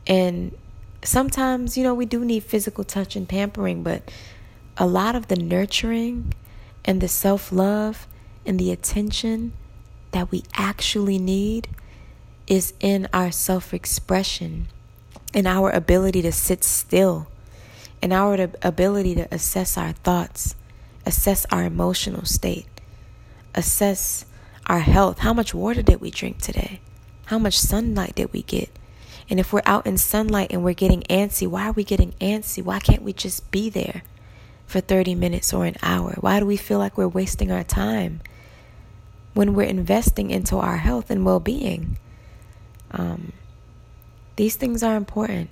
[0.08, 0.58] And
[1.04, 4.10] sometimes, you know, we do need physical touch and pampering, but
[4.78, 6.34] a lot of the nurturing
[6.84, 8.08] and the self love
[8.50, 9.54] and the attention
[10.10, 11.68] that we actually need
[12.48, 14.68] is in our self expression,
[15.36, 17.28] in our ability to sit still,
[18.02, 20.56] in our ability to assess our thoughts,
[21.06, 22.66] assess our emotional state,
[23.54, 24.26] assess
[24.66, 25.20] our health.
[25.20, 26.82] How much water did we drink today?
[27.26, 28.70] How much sunlight did we get?
[29.30, 32.64] And if we're out in sunlight and we're getting antsy, why are we getting antsy?
[32.64, 34.02] Why can't we just be there
[34.66, 36.16] for 30 minutes or an hour?
[36.20, 38.22] Why do we feel like we're wasting our time?
[39.34, 41.98] When we're investing into our health and well being.
[42.92, 43.34] Um,
[44.36, 45.50] these things are important.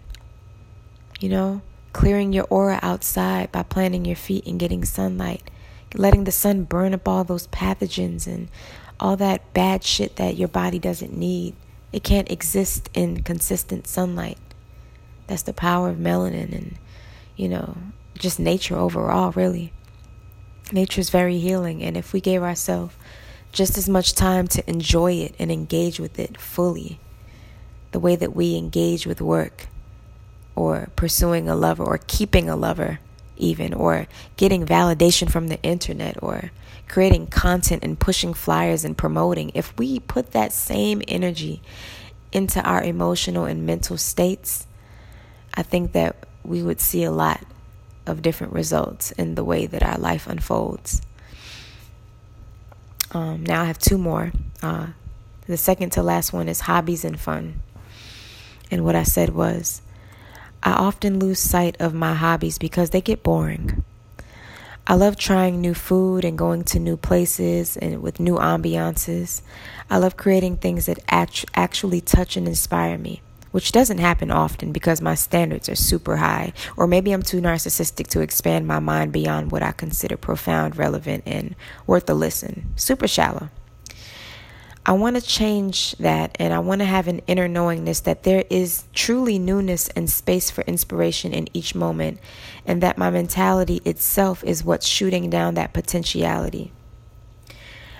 [1.19, 1.61] You know,
[1.93, 5.49] clearing your aura outside by planting your feet and getting sunlight,
[5.95, 8.49] letting the sun burn up all those pathogens and
[8.99, 11.55] all that bad shit that your body doesn't need.
[11.91, 14.37] It can't exist in consistent sunlight.
[15.27, 16.77] That's the power of melanin and,
[17.35, 17.77] you know,
[18.17, 19.73] just nature overall, really.
[20.71, 22.93] Nature is very healing, and if we gave ourselves
[23.51, 26.99] just as much time to enjoy it and engage with it fully,
[27.91, 29.67] the way that we engage with work
[30.55, 32.99] or pursuing a lover or keeping a lover,
[33.37, 36.51] even, or getting validation from the internet or
[36.87, 39.51] creating content and pushing flyers and promoting.
[39.53, 41.61] If we put that same energy
[42.31, 44.65] into our emotional and mental states,
[45.53, 47.43] I think that we would see a lot
[48.05, 51.01] of different results in the way that our life unfolds.
[53.11, 54.31] Um, now I have two more.
[54.61, 54.87] Uh,
[55.45, 57.61] the second to last one is hobbies and fun.
[58.69, 59.81] And what I said was,
[60.61, 63.83] I often lose sight of my hobbies because they get boring.
[64.85, 69.41] I love trying new food and going to new places and with new ambiances.
[69.89, 73.21] I love creating things that act- actually touch and inspire me
[73.57, 78.05] which doesn't happen often because my standards are super high, or maybe I'm too narcissistic
[78.09, 81.55] to expand my mind beyond what I consider profound, relevant, and
[81.87, 82.71] worth a listen.
[82.75, 83.49] Super shallow.
[84.85, 88.43] I want to change that and I want to have an inner knowingness that there
[88.51, 92.19] is truly newness and space for inspiration in each moment,
[92.63, 96.71] and that my mentality itself is what's shooting down that potentiality.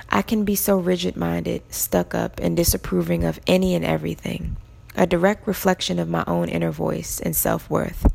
[0.08, 4.56] I can be so rigid minded, stuck up, and disapproving of any and everything,
[4.98, 8.12] a direct reflection of my own inner voice and self worth.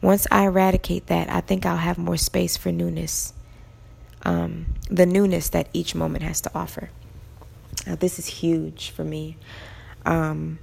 [0.00, 3.32] Once I eradicate that, I think I'll have more space for newness,
[4.22, 6.90] um, the newness that each moment has to offer.
[7.86, 9.36] Now, this is huge for me.
[10.06, 10.58] Um,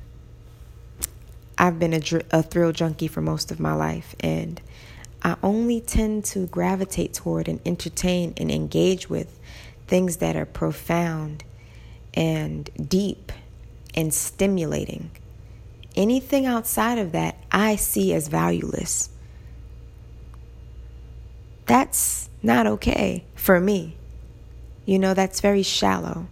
[1.58, 4.62] I've been a, dr- a thrill junkie for most of my life, and
[5.22, 9.39] I only tend to gravitate toward and entertain and engage with
[9.88, 11.43] things that are profound
[12.14, 13.32] and deep
[13.93, 15.12] and stimulating.
[15.96, 19.10] Anything outside of that, I see as valueless.
[21.66, 23.98] That's not okay for me.
[24.86, 26.28] You know, that's very shallow.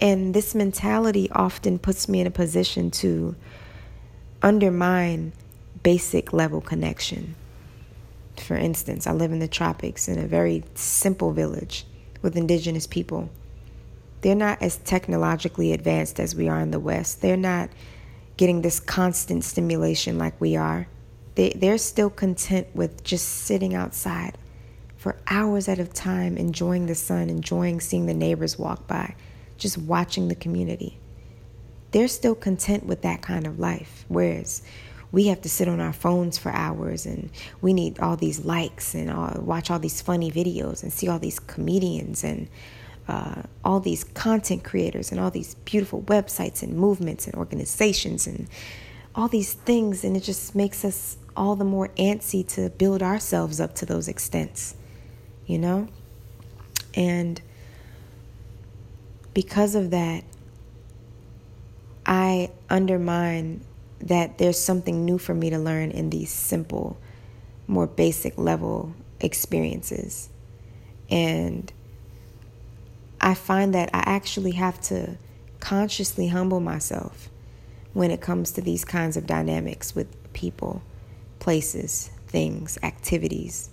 [0.00, 3.36] And this mentality often puts me in a position to
[4.42, 5.32] undermine
[5.82, 7.34] basic level connection.
[8.36, 11.86] For instance, I live in the tropics in a very simple village
[12.20, 13.30] with indigenous people.
[14.22, 17.20] They're not as technologically advanced as we are in the West.
[17.20, 17.70] They're not
[18.36, 20.88] getting this constant stimulation like we are.
[21.34, 24.36] They, they're still content with just sitting outside
[24.96, 29.14] for hours at a time, enjoying the sun, enjoying seeing the neighbors walk by
[29.56, 30.98] just watching the community.
[31.90, 34.62] They're still content with that kind of life, whereas
[35.10, 37.30] we have to sit on our phones for hours and
[37.60, 41.18] we need all these likes and all, watch all these funny videos and see all
[41.18, 42.48] these comedians and
[43.08, 48.48] uh, all these content creators and all these beautiful websites and movements and organizations and
[49.14, 50.04] all these things.
[50.04, 54.08] And it just makes us all the more antsy to build ourselves up to those
[54.08, 54.74] extents,
[55.46, 55.88] you know?
[56.94, 57.40] And
[59.34, 60.24] because of that,
[62.04, 63.64] I undermine
[64.00, 66.98] that there's something new for me to learn in these simple,
[67.66, 70.28] more basic level experiences.
[71.08, 71.72] And
[73.22, 75.16] I find that I actually have to
[75.60, 77.30] consciously humble myself
[77.92, 80.82] when it comes to these kinds of dynamics with people,
[81.38, 83.70] places, things, activities.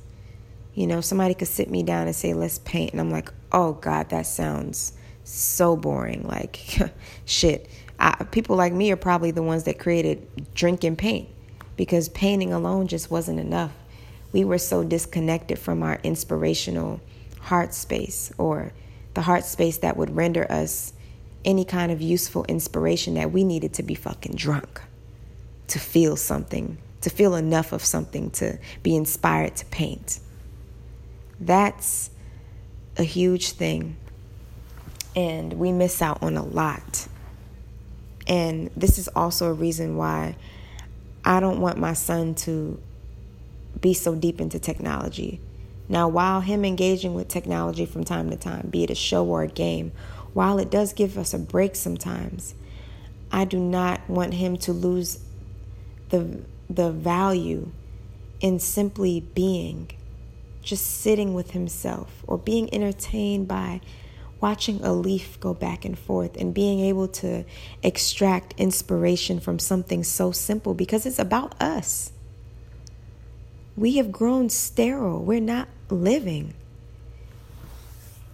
[0.76, 2.92] You know, somebody could sit me down and say, let's paint.
[2.92, 4.94] And I'm like, oh God, that sounds
[5.24, 6.28] so boring.
[6.28, 6.60] Like,
[7.26, 7.68] shit.
[8.00, 11.28] I, people like me are probably the ones that created drink and paint
[11.76, 13.74] because painting alone just wasn't enough.
[14.32, 17.02] We were so disconnected from our inspirational
[17.42, 18.74] heart space or
[19.14, 20.94] the heart space that would render us
[21.46, 24.82] any kind of useful inspiration that we needed to be fucking drunk
[25.68, 30.20] to feel something, to feel enough of something to be inspired to paint.
[31.40, 32.10] That's
[32.98, 33.96] a huge thing
[35.16, 37.08] and we miss out on a lot.
[38.28, 40.36] And this is also a reason why
[41.26, 42.80] I don't want my son to
[43.82, 45.42] be so deep into technology.
[45.90, 49.42] Now, while him engaging with technology from time to time, be it a show or
[49.42, 49.92] a game,
[50.34, 52.54] while it does give us a break sometimes,
[53.32, 55.20] I do not want him to lose
[56.10, 57.72] the the value
[58.40, 59.90] in simply being,
[60.62, 63.82] just sitting with himself or being entertained by
[64.40, 67.44] watching a leaf go back and forth and being able to
[67.84, 72.12] extract inspiration from something so simple because it's about us.
[73.80, 75.24] We have grown sterile.
[75.24, 76.54] We're not living.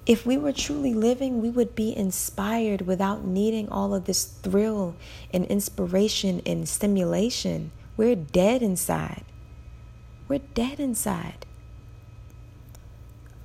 [0.08, 4.96] If we were truly living, we would be inspired without needing all of this thrill
[5.32, 7.72] and inspiration and stimulation.
[7.96, 9.24] We're dead inside.
[10.28, 11.46] We're dead inside.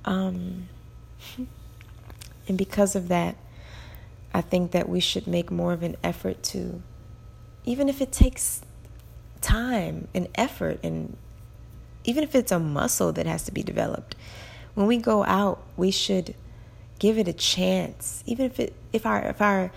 [0.03, 0.69] Um
[2.47, 3.35] And because of that,
[4.33, 6.81] I think that we should make more of an effort to,
[7.63, 8.61] even if it takes
[9.39, 11.15] time and effort, and
[12.03, 14.15] even if it's a muscle that has to be developed,
[14.73, 16.35] when we go out, we should
[16.99, 18.23] give it a chance.
[18.25, 19.71] Even if it, if our, if our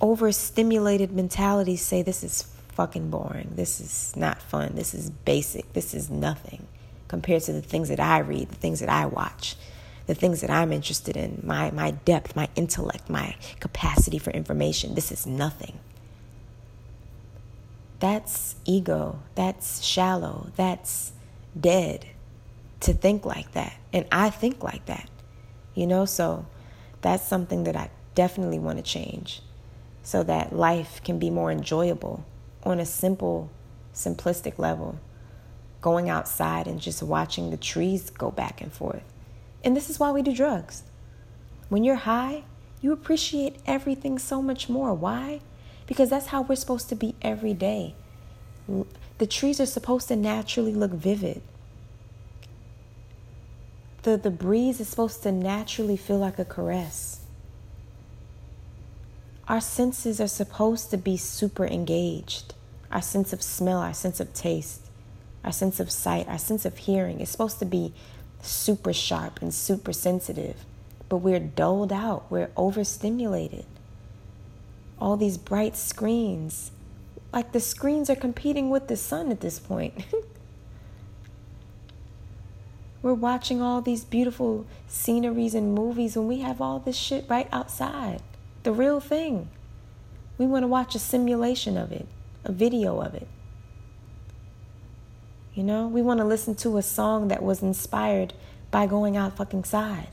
[0.00, 5.94] overstimulated mentalities say this is fucking boring, this is not fun, this is basic, this
[5.94, 6.66] is nothing
[7.08, 9.56] compared to the things that I read, the things that I watch
[10.06, 14.94] the things that I'm interested in, my, my depth, my intellect, my capacity for information.
[14.94, 15.78] This is nothing.
[18.00, 19.20] That's ego.
[19.34, 20.48] That's shallow.
[20.56, 21.12] That's
[21.58, 22.06] dead
[22.80, 23.74] to think like that.
[23.92, 25.08] And I think like that,
[25.74, 26.04] you know?
[26.04, 26.46] So
[27.00, 29.42] that's something that I definitely want to change
[30.02, 32.24] so that life can be more enjoyable
[32.62, 33.50] on a simple,
[33.94, 34.98] simplistic level,
[35.80, 39.02] going outside and just watching the trees go back and forth.
[39.62, 40.82] And this is why we do drugs.
[41.68, 42.44] When you're high,
[42.80, 44.92] you appreciate everything so much more.
[44.92, 45.40] Why?
[45.86, 47.94] Because that's how we're supposed to be every day.
[49.24, 51.40] The trees are supposed to naturally look vivid.
[54.02, 57.20] The, the breeze is supposed to naturally feel like a caress.
[59.48, 62.52] Our senses are supposed to be super engaged.
[62.92, 64.82] Our sense of smell, our sense of taste,
[65.42, 67.94] our sense of sight, our sense of hearing is supposed to be
[68.42, 70.66] super sharp and super sensitive.
[71.08, 73.64] But we're dulled out, we're overstimulated.
[75.00, 76.72] All these bright screens,
[77.34, 80.04] like the screens are competing with the sun at this point.
[83.02, 87.48] we're watching all these beautiful sceneries and movies when we have all this shit right
[87.52, 88.22] outside
[88.62, 89.48] the real thing.
[90.38, 92.06] We want to watch a simulation of it,
[92.44, 93.26] a video of it.
[95.54, 98.32] You know, we want to listen to a song that was inspired
[98.70, 100.08] by going out fucking side.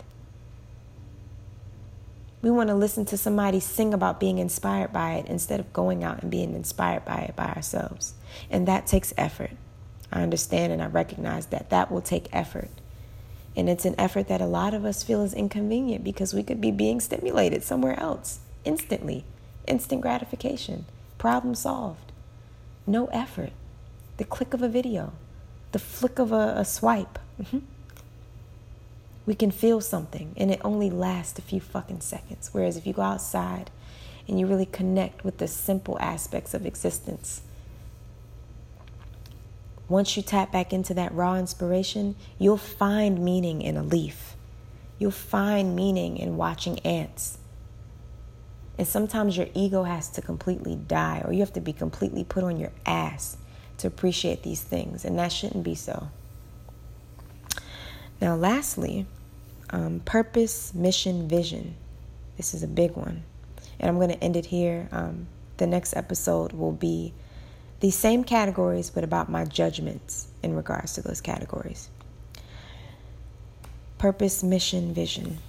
[2.41, 6.03] We want to listen to somebody sing about being inspired by it instead of going
[6.03, 8.15] out and being inspired by it by ourselves.
[8.49, 9.51] And that takes effort.
[10.11, 12.69] I understand and I recognize that that will take effort.
[13.55, 16.61] And it's an effort that a lot of us feel is inconvenient because we could
[16.61, 19.23] be being stimulated somewhere else instantly.
[19.67, 20.85] Instant gratification.
[21.17, 22.11] Problem solved.
[22.87, 23.51] No effort.
[24.17, 25.13] The click of a video,
[25.71, 27.19] the flick of a, a swipe.
[27.41, 27.59] Mm-hmm.
[29.25, 32.49] We can feel something and it only lasts a few fucking seconds.
[32.51, 33.69] Whereas if you go outside
[34.27, 37.41] and you really connect with the simple aspects of existence,
[39.87, 44.35] once you tap back into that raw inspiration, you'll find meaning in a leaf.
[44.97, 47.37] You'll find meaning in watching ants.
[48.77, 52.43] And sometimes your ego has to completely die, or you have to be completely put
[52.43, 53.35] on your ass
[53.79, 56.09] to appreciate these things, and that shouldn't be so.
[58.21, 59.07] Now, lastly,
[59.71, 61.75] um, purpose, mission, vision.
[62.37, 63.23] This is a big one.
[63.79, 64.87] And I'm going to end it here.
[64.91, 67.13] Um, the next episode will be
[67.79, 71.89] these same categories, but about my judgments in regards to those categories.
[73.97, 75.39] Purpose, mission, vision.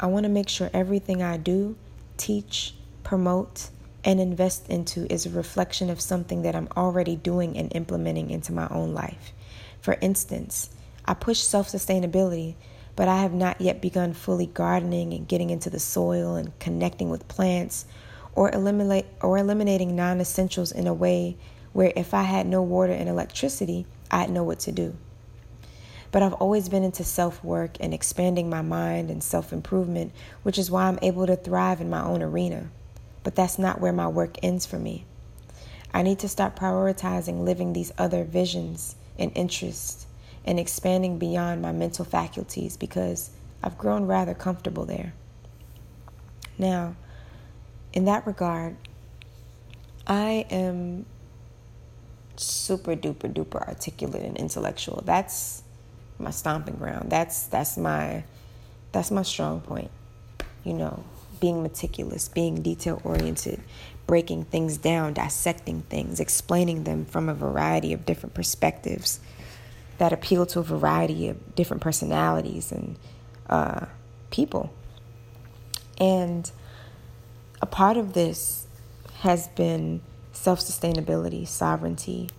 [0.00, 1.76] I want to make sure everything I do,
[2.16, 2.74] teach,
[3.04, 3.70] promote,
[4.04, 8.52] and invest into is a reflection of something that I'm already doing and implementing into
[8.52, 9.32] my own life.
[9.80, 10.70] For instance,
[11.10, 12.54] I push self sustainability,
[12.94, 17.10] but I have not yet begun fully gardening and getting into the soil and connecting
[17.10, 17.84] with plants
[18.36, 21.36] or eliminate or eliminating non-essentials in a way
[21.72, 24.96] where if I had no water and electricity, I'd know what to do.
[26.12, 30.12] But I've always been into self-work and expanding my mind and self-improvement,
[30.44, 32.70] which is why I'm able to thrive in my own arena.
[33.24, 35.06] But that's not where my work ends for me.
[35.92, 40.06] I need to start prioritizing living these other visions and interests
[40.44, 43.30] and expanding beyond my mental faculties because
[43.62, 45.12] I've grown rather comfortable there.
[46.58, 46.96] Now,
[47.92, 48.76] in that regard,
[50.06, 51.06] I am
[52.36, 55.02] super duper duper articulate and intellectual.
[55.04, 55.62] That's
[56.18, 57.10] my stomping ground.
[57.10, 58.24] That's that's my
[58.92, 59.90] that's my strong point.
[60.64, 61.04] You know,
[61.40, 63.60] being meticulous, being detail oriented,
[64.06, 69.20] breaking things down, dissecting things, explaining them from a variety of different perspectives
[70.00, 72.96] that appeal to a variety of different personalities and
[73.50, 73.84] uh,
[74.30, 74.72] people.
[75.98, 76.50] And
[77.60, 78.66] a part of this
[79.18, 80.00] has been
[80.32, 82.30] self sustainability, sovereignty,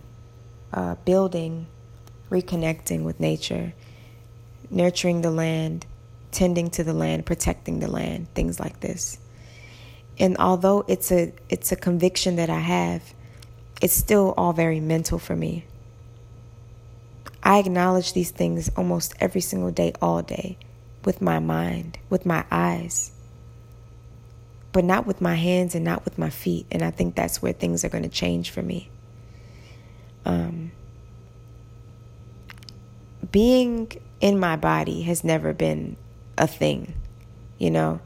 [0.72, 1.68] uh, building,
[2.30, 3.74] reconnecting with nature,
[4.68, 5.86] nurturing the land,
[6.32, 9.18] tending to the land, protecting the land, things like this.
[10.18, 13.14] And although it's a it's a conviction that I have,
[13.80, 15.64] it's still all very mental for me.
[17.42, 20.58] I acknowledge these things almost every single day, all day,
[21.04, 23.12] with my mind, with my eyes
[24.72, 26.66] but not with my hands and not with my feet.
[26.70, 28.88] And I think that's where things are going to change for me.
[30.24, 30.72] Um,
[33.30, 35.96] being in my body has never been
[36.38, 36.94] a thing,
[37.58, 38.00] you know.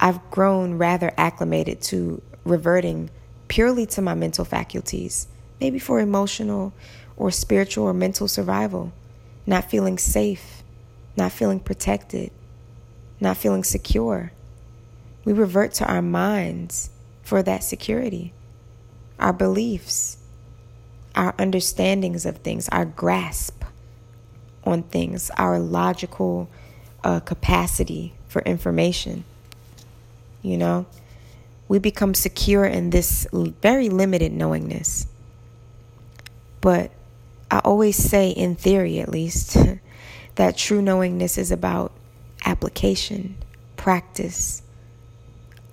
[0.00, 3.10] I've grown rather acclimated to reverting
[3.48, 5.28] purely to my mental faculties,
[5.60, 6.72] maybe for emotional
[7.20, 8.90] or spiritual or mental survival,
[9.46, 10.62] not feeling safe,
[11.18, 12.30] not feeling protected,
[13.20, 14.32] not feeling secure.
[15.26, 16.88] We revert to our minds
[17.22, 18.32] for that security,
[19.18, 20.16] our beliefs,
[21.14, 23.64] our understandings of things, our grasp
[24.64, 26.48] on things, our logical
[27.04, 29.24] uh, capacity for information.
[30.40, 30.86] You know,
[31.68, 35.06] we become secure in this very limited knowingness.
[36.62, 36.92] But
[37.50, 39.56] I always say, in theory at least,
[40.36, 41.92] that true knowingness is about
[42.44, 43.36] application,
[43.76, 44.62] practice,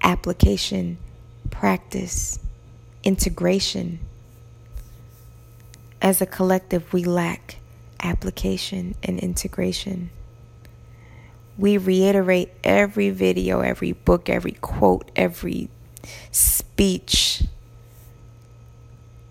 [0.02, 0.98] application,
[1.52, 2.40] practice,
[3.04, 4.00] integration.
[6.02, 7.58] As a collective, we lack
[8.02, 10.10] application and integration.
[11.58, 15.70] We reiterate every video, every book, every quote, every
[16.32, 17.44] speech,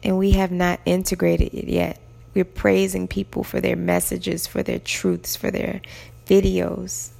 [0.03, 2.01] and we have not integrated it yet.
[2.37, 5.81] We're praising people for their messages, for their truths, for their
[6.27, 7.13] videos.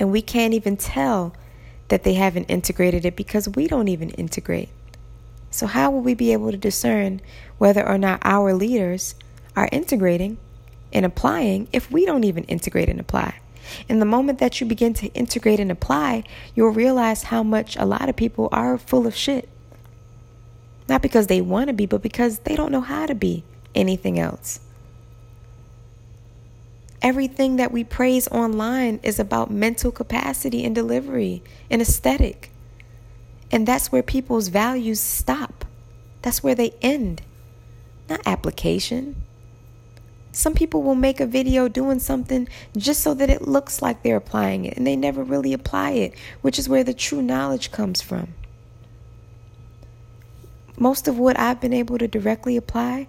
[0.00, 1.34] And we can't even tell
[1.88, 4.70] that they haven't integrated it because we don't even integrate.
[5.50, 7.20] So, how will we be able to discern
[7.58, 9.14] whether or not our leaders
[9.54, 10.38] are integrating
[10.90, 13.34] and applying if we don't even integrate and apply?
[13.90, 16.24] In the moment that you begin to integrate and apply,
[16.54, 19.50] you'll realize how much a lot of people are full of shit.
[20.88, 24.18] Not because they want to be, but because they don't know how to be anything
[24.18, 24.60] else.
[27.00, 32.50] Everything that we praise online is about mental capacity and delivery and aesthetic.
[33.50, 35.64] And that's where people's values stop.
[36.22, 37.20] That's where they end,
[38.08, 39.22] not application.
[40.32, 44.16] Some people will make a video doing something just so that it looks like they're
[44.16, 48.00] applying it, and they never really apply it, which is where the true knowledge comes
[48.00, 48.34] from.
[50.78, 53.06] Most of what I've been able to directly apply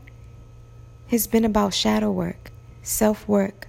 [1.07, 2.51] has been about shadow work,
[2.83, 3.67] self work,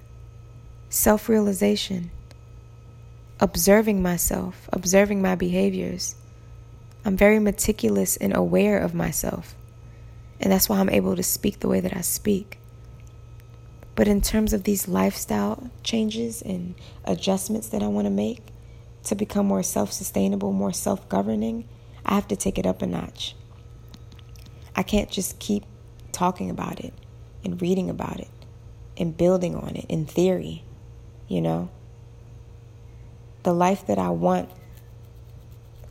[0.91, 2.11] self realization,
[3.41, 6.15] observing myself, observing my behaviors.
[7.07, 9.55] I'm very meticulous and aware of myself.
[10.41, 12.59] And that's why I'm able to speak the way that I speak.
[13.95, 16.75] But in terms of these lifestyle changes and
[17.07, 18.43] adjustments that I want to make
[19.05, 21.67] to become more self sustainable, more self governing,
[22.05, 23.35] I have to take it up a notch.
[24.77, 25.65] I can't just keep
[26.13, 26.93] talking about it
[27.43, 28.29] and reading about it
[28.99, 30.65] and building on it in theory,
[31.29, 31.71] you know?
[33.43, 34.51] The life that I want,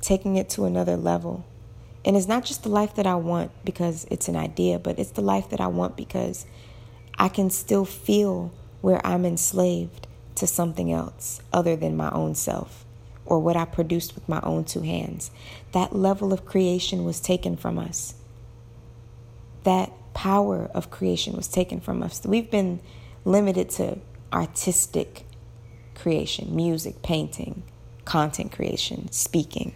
[0.01, 1.45] taking it to another level.
[2.03, 5.11] And it's not just the life that I want because it's an idea, but it's
[5.11, 6.45] the life that I want because
[7.17, 10.05] I can still feel where I'm enslaved
[10.36, 12.86] to something else other than my own self
[13.25, 15.31] or what I produced with my own two hands.
[15.71, 18.13] That level of creation was taken from us
[19.66, 22.26] that power of creation was taken from us.
[22.26, 22.80] We've been
[23.26, 23.99] limited to
[24.32, 25.26] artistic
[25.93, 27.63] creation, music, painting,
[28.05, 29.76] content creation, speaking,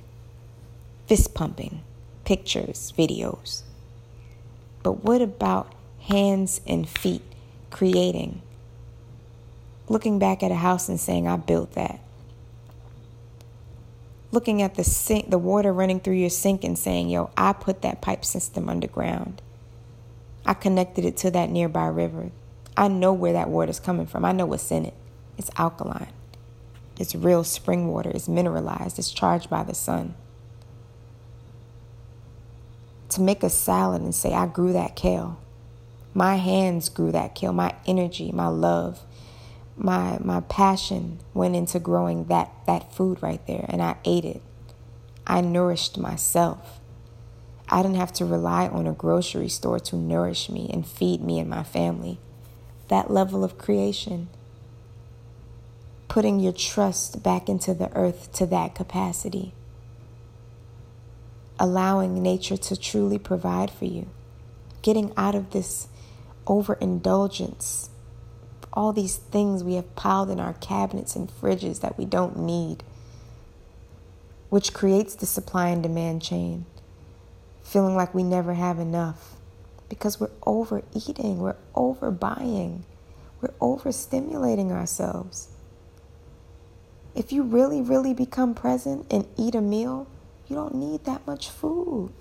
[1.07, 1.83] fist pumping,
[2.23, 3.63] pictures, videos.
[4.83, 7.23] But what about hands and feet
[7.69, 8.41] creating?
[9.87, 11.99] Looking back at a house and saying, I built that.
[14.31, 17.81] Looking at the sink, the water running through your sink and saying, Yo, I put
[17.81, 19.41] that pipe system underground.
[20.45, 22.31] I connected it to that nearby river.
[22.75, 24.25] I know where that water is coming from.
[24.25, 24.93] I know what's in it.
[25.37, 26.13] It's alkaline.
[26.97, 28.09] It's real spring water.
[28.09, 28.99] It's mineralized.
[28.99, 30.15] It's charged by the sun.
[33.09, 35.39] To make a salad and say, I grew that kale.
[36.13, 37.53] My hands grew that kale.
[37.53, 39.01] My energy, my love,
[39.79, 44.41] my my passion went into growing that that food right there and I ate it.
[45.25, 46.78] I nourished myself.
[47.71, 51.39] I didn't have to rely on a grocery store to nourish me and feed me
[51.39, 52.19] and my family.
[52.87, 54.27] That level of creation,
[56.07, 59.53] putting your trust back into the earth to that capacity,
[61.59, 64.09] allowing nature to truly provide for you,
[64.81, 65.89] getting out of this
[66.47, 67.91] overindulgence,
[68.73, 72.81] all these things we have piled in our cabinets and fridges that we don't need,
[74.49, 76.65] which creates the supply and demand chain
[77.69, 79.35] feeling like we never have enough
[79.89, 82.81] because we're overeating, we're overbuying,
[83.41, 85.49] we're overstimulating ourselves.
[87.13, 90.07] If you really, really become present and eat a meal,
[90.47, 92.11] you don't need that much food.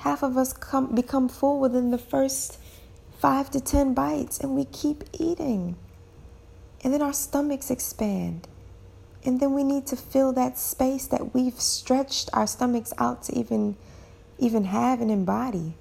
[0.00, 2.58] Half of us come become full within the first
[3.18, 5.76] five to ten bites, and we keep eating.
[6.82, 8.48] And then our stomachs expand.
[9.24, 13.38] And then we need to fill that space that we've stretched our stomachs out to
[13.38, 13.76] even
[14.38, 15.74] even have and embody.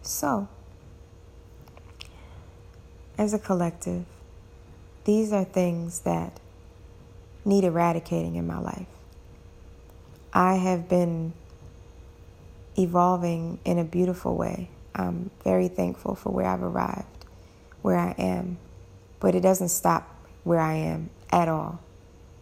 [0.00, 0.48] So,
[3.18, 4.06] as a collective,
[5.04, 6.40] these are things that
[7.44, 8.86] need eradicating in my life.
[10.32, 11.34] I have been
[12.78, 14.70] evolving in a beautiful way.
[14.94, 17.26] I'm very thankful for where I've arrived,
[17.82, 18.56] where I am,
[19.20, 20.08] but it doesn't stop
[20.44, 21.80] where I am at all.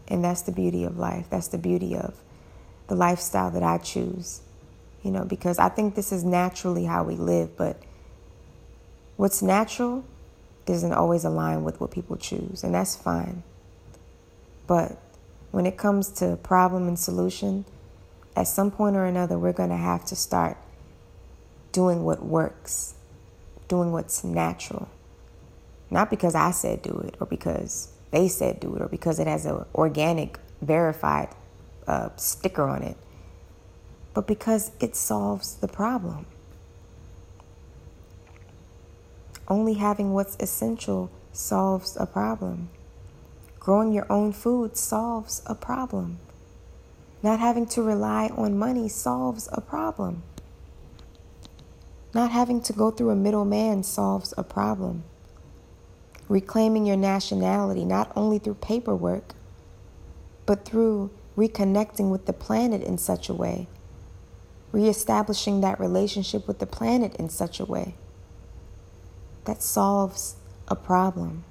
[0.09, 1.27] And that's the beauty of life.
[1.31, 2.15] That's the beauty of
[2.89, 4.43] the lifestyle that I choose.
[5.03, 7.81] You know, because I think this is naturally how we live, but
[9.17, 10.05] what's natural
[10.67, 13.43] doesn't always align with what people choose, and that's fine.
[14.67, 14.99] But
[15.53, 17.65] when it comes to problem and solution,
[18.37, 20.59] at some point or another, we're going to have to start
[21.73, 22.95] doing what works,
[23.69, 24.89] doing what's natural.
[25.91, 29.27] Not because I said do it or because they said do it or because it
[29.27, 31.29] has an organic, verified
[31.87, 32.97] uh, sticker on it,
[34.15, 36.27] but because it solves the problem.
[39.49, 42.71] Only having what's essential solves a problem.
[43.59, 46.19] Growing your own food solves a problem.
[47.23, 50.23] Not having to rely on money solves a problem.
[52.15, 55.05] Not having to go through a middleman solves a problem.
[56.31, 59.35] Reclaiming your nationality not only through paperwork,
[60.47, 63.67] but through reconnecting with the planet in such a way,
[64.71, 67.97] reestablishing that relationship with the planet in such a way
[69.45, 70.37] that solves
[70.69, 71.43] a problem.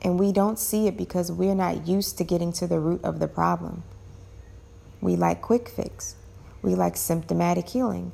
[0.00, 3.18] And we don't see it because we're not used to getting to the root of
[3.18, 3.82] the problem.
[5.02, 6.16] We like quick fix.
[6.62, 8.12] We like symptomatic healing.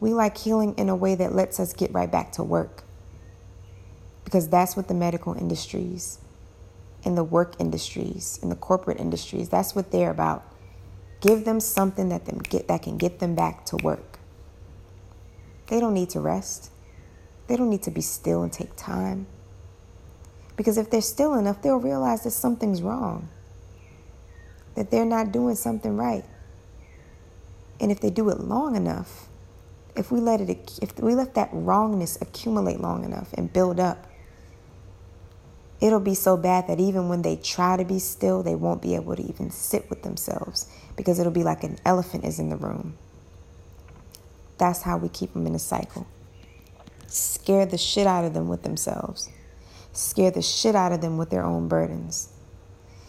[0.00, 2.84] We like healing in a way that lets us get right back to work.
[4.24, 6.18] Because that's what the medical industries,
[7.04, 10.44] and the work industries, and the corporate industries, that's what they're about.
[11.20, 14.18] Give them something that them get that can get them back to work.
[15.68, 16.70] They don't need to rest.
[17.46, 19.26] They don't need to be still and take time.
[20.56, 23.28] Because if they're still enough, they'll realize that something's wrong,
[24.74, 26.24] that they're not doing something right.
[27.80, 29.28] And if they do it long enough,
[29.96, 34.06] if we let it if we let that wrongness accumulate long enough and build up,
[35.82, 38.94] it'll be so bad that even when they try to be still, they won't be
[38.94, 42.56] able to even sit with themselves because it'll be like an elephant is in the
[42.56, 42.96] room.
[44.58, 46.06] That's how we keep them in a cycle
[47.08, 49.28] scare the shit out of them with themselves,
[49.92, 52.32] scare the shit out of them with their own burdens,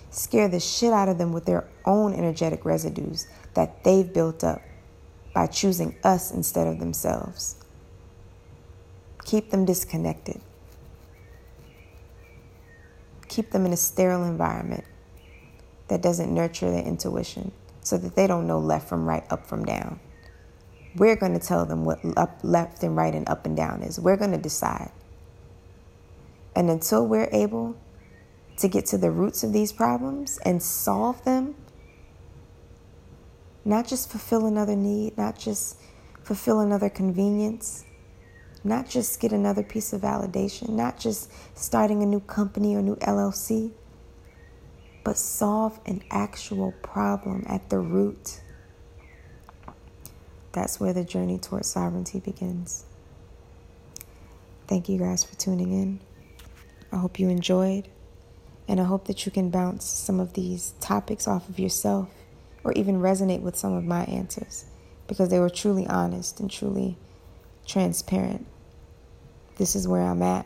[0.09, 4.61] scare the shit out of them with their own energetic residues that they've built up
[5.33, 7.55] by choosing us instead of themselves.
[9.23, 10.41] Keep them disconnected.
[13.27, 14.83] Keep them in a sterile environment
[15.87, 17.51] that doesn't nurture their intuition
[17.81, 19.99] so that they don't know left from right, up from down.
[20.95, 23.99] We're going to tell them what up, left and right and up and down is.
[23.99, 24.91] We're going to decide.
[26.55, 27.75] And until we're able
[28.57, 31.55] to get to the roots of these problems and solve them,
[33.65, 35.79] not just fulfill another need, not just
[36.21, 37.85] fulfill another convenience,
[38.63, 42.95] not just get another piece of validation, not just starting a new company or new
[42.97, 43.71] LLC,
[45.03, 48.41] but solve an actual problem at the root.
[50.53, 52.85] That's where the journey towards sovereignty begins.
[54.67, 55.99] Thank you guys for tuning in.
[56.91, 57.89] I hope you enjoyed,
[58.67, 62.09] and I hope that you can bounce some of these topics off of yourself
[62.63, 64.65] or even resonate with some of my answers
[65.07, 66.97] because they were truly honest and truly
[67.65, 68.45] transparent.
[69.57, 70.45] This is where I'm at.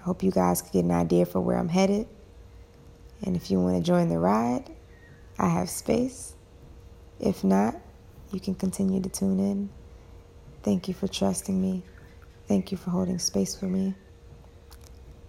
[0.00, 2.06] I hope you guys can get an idea for where I'm headed.
[3.22, 4.70] And if you want to join the ride,
[5.38, 6.34] I have space.
[7.18, 7.76] If not,
[8.32, 9.70] you can continue to tune in.
[10.62, 11.82] Thank you for trusting me.
[12.46, 13.94] Thank you for holding space for me.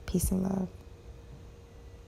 [0.05, 0.67] Peace and love.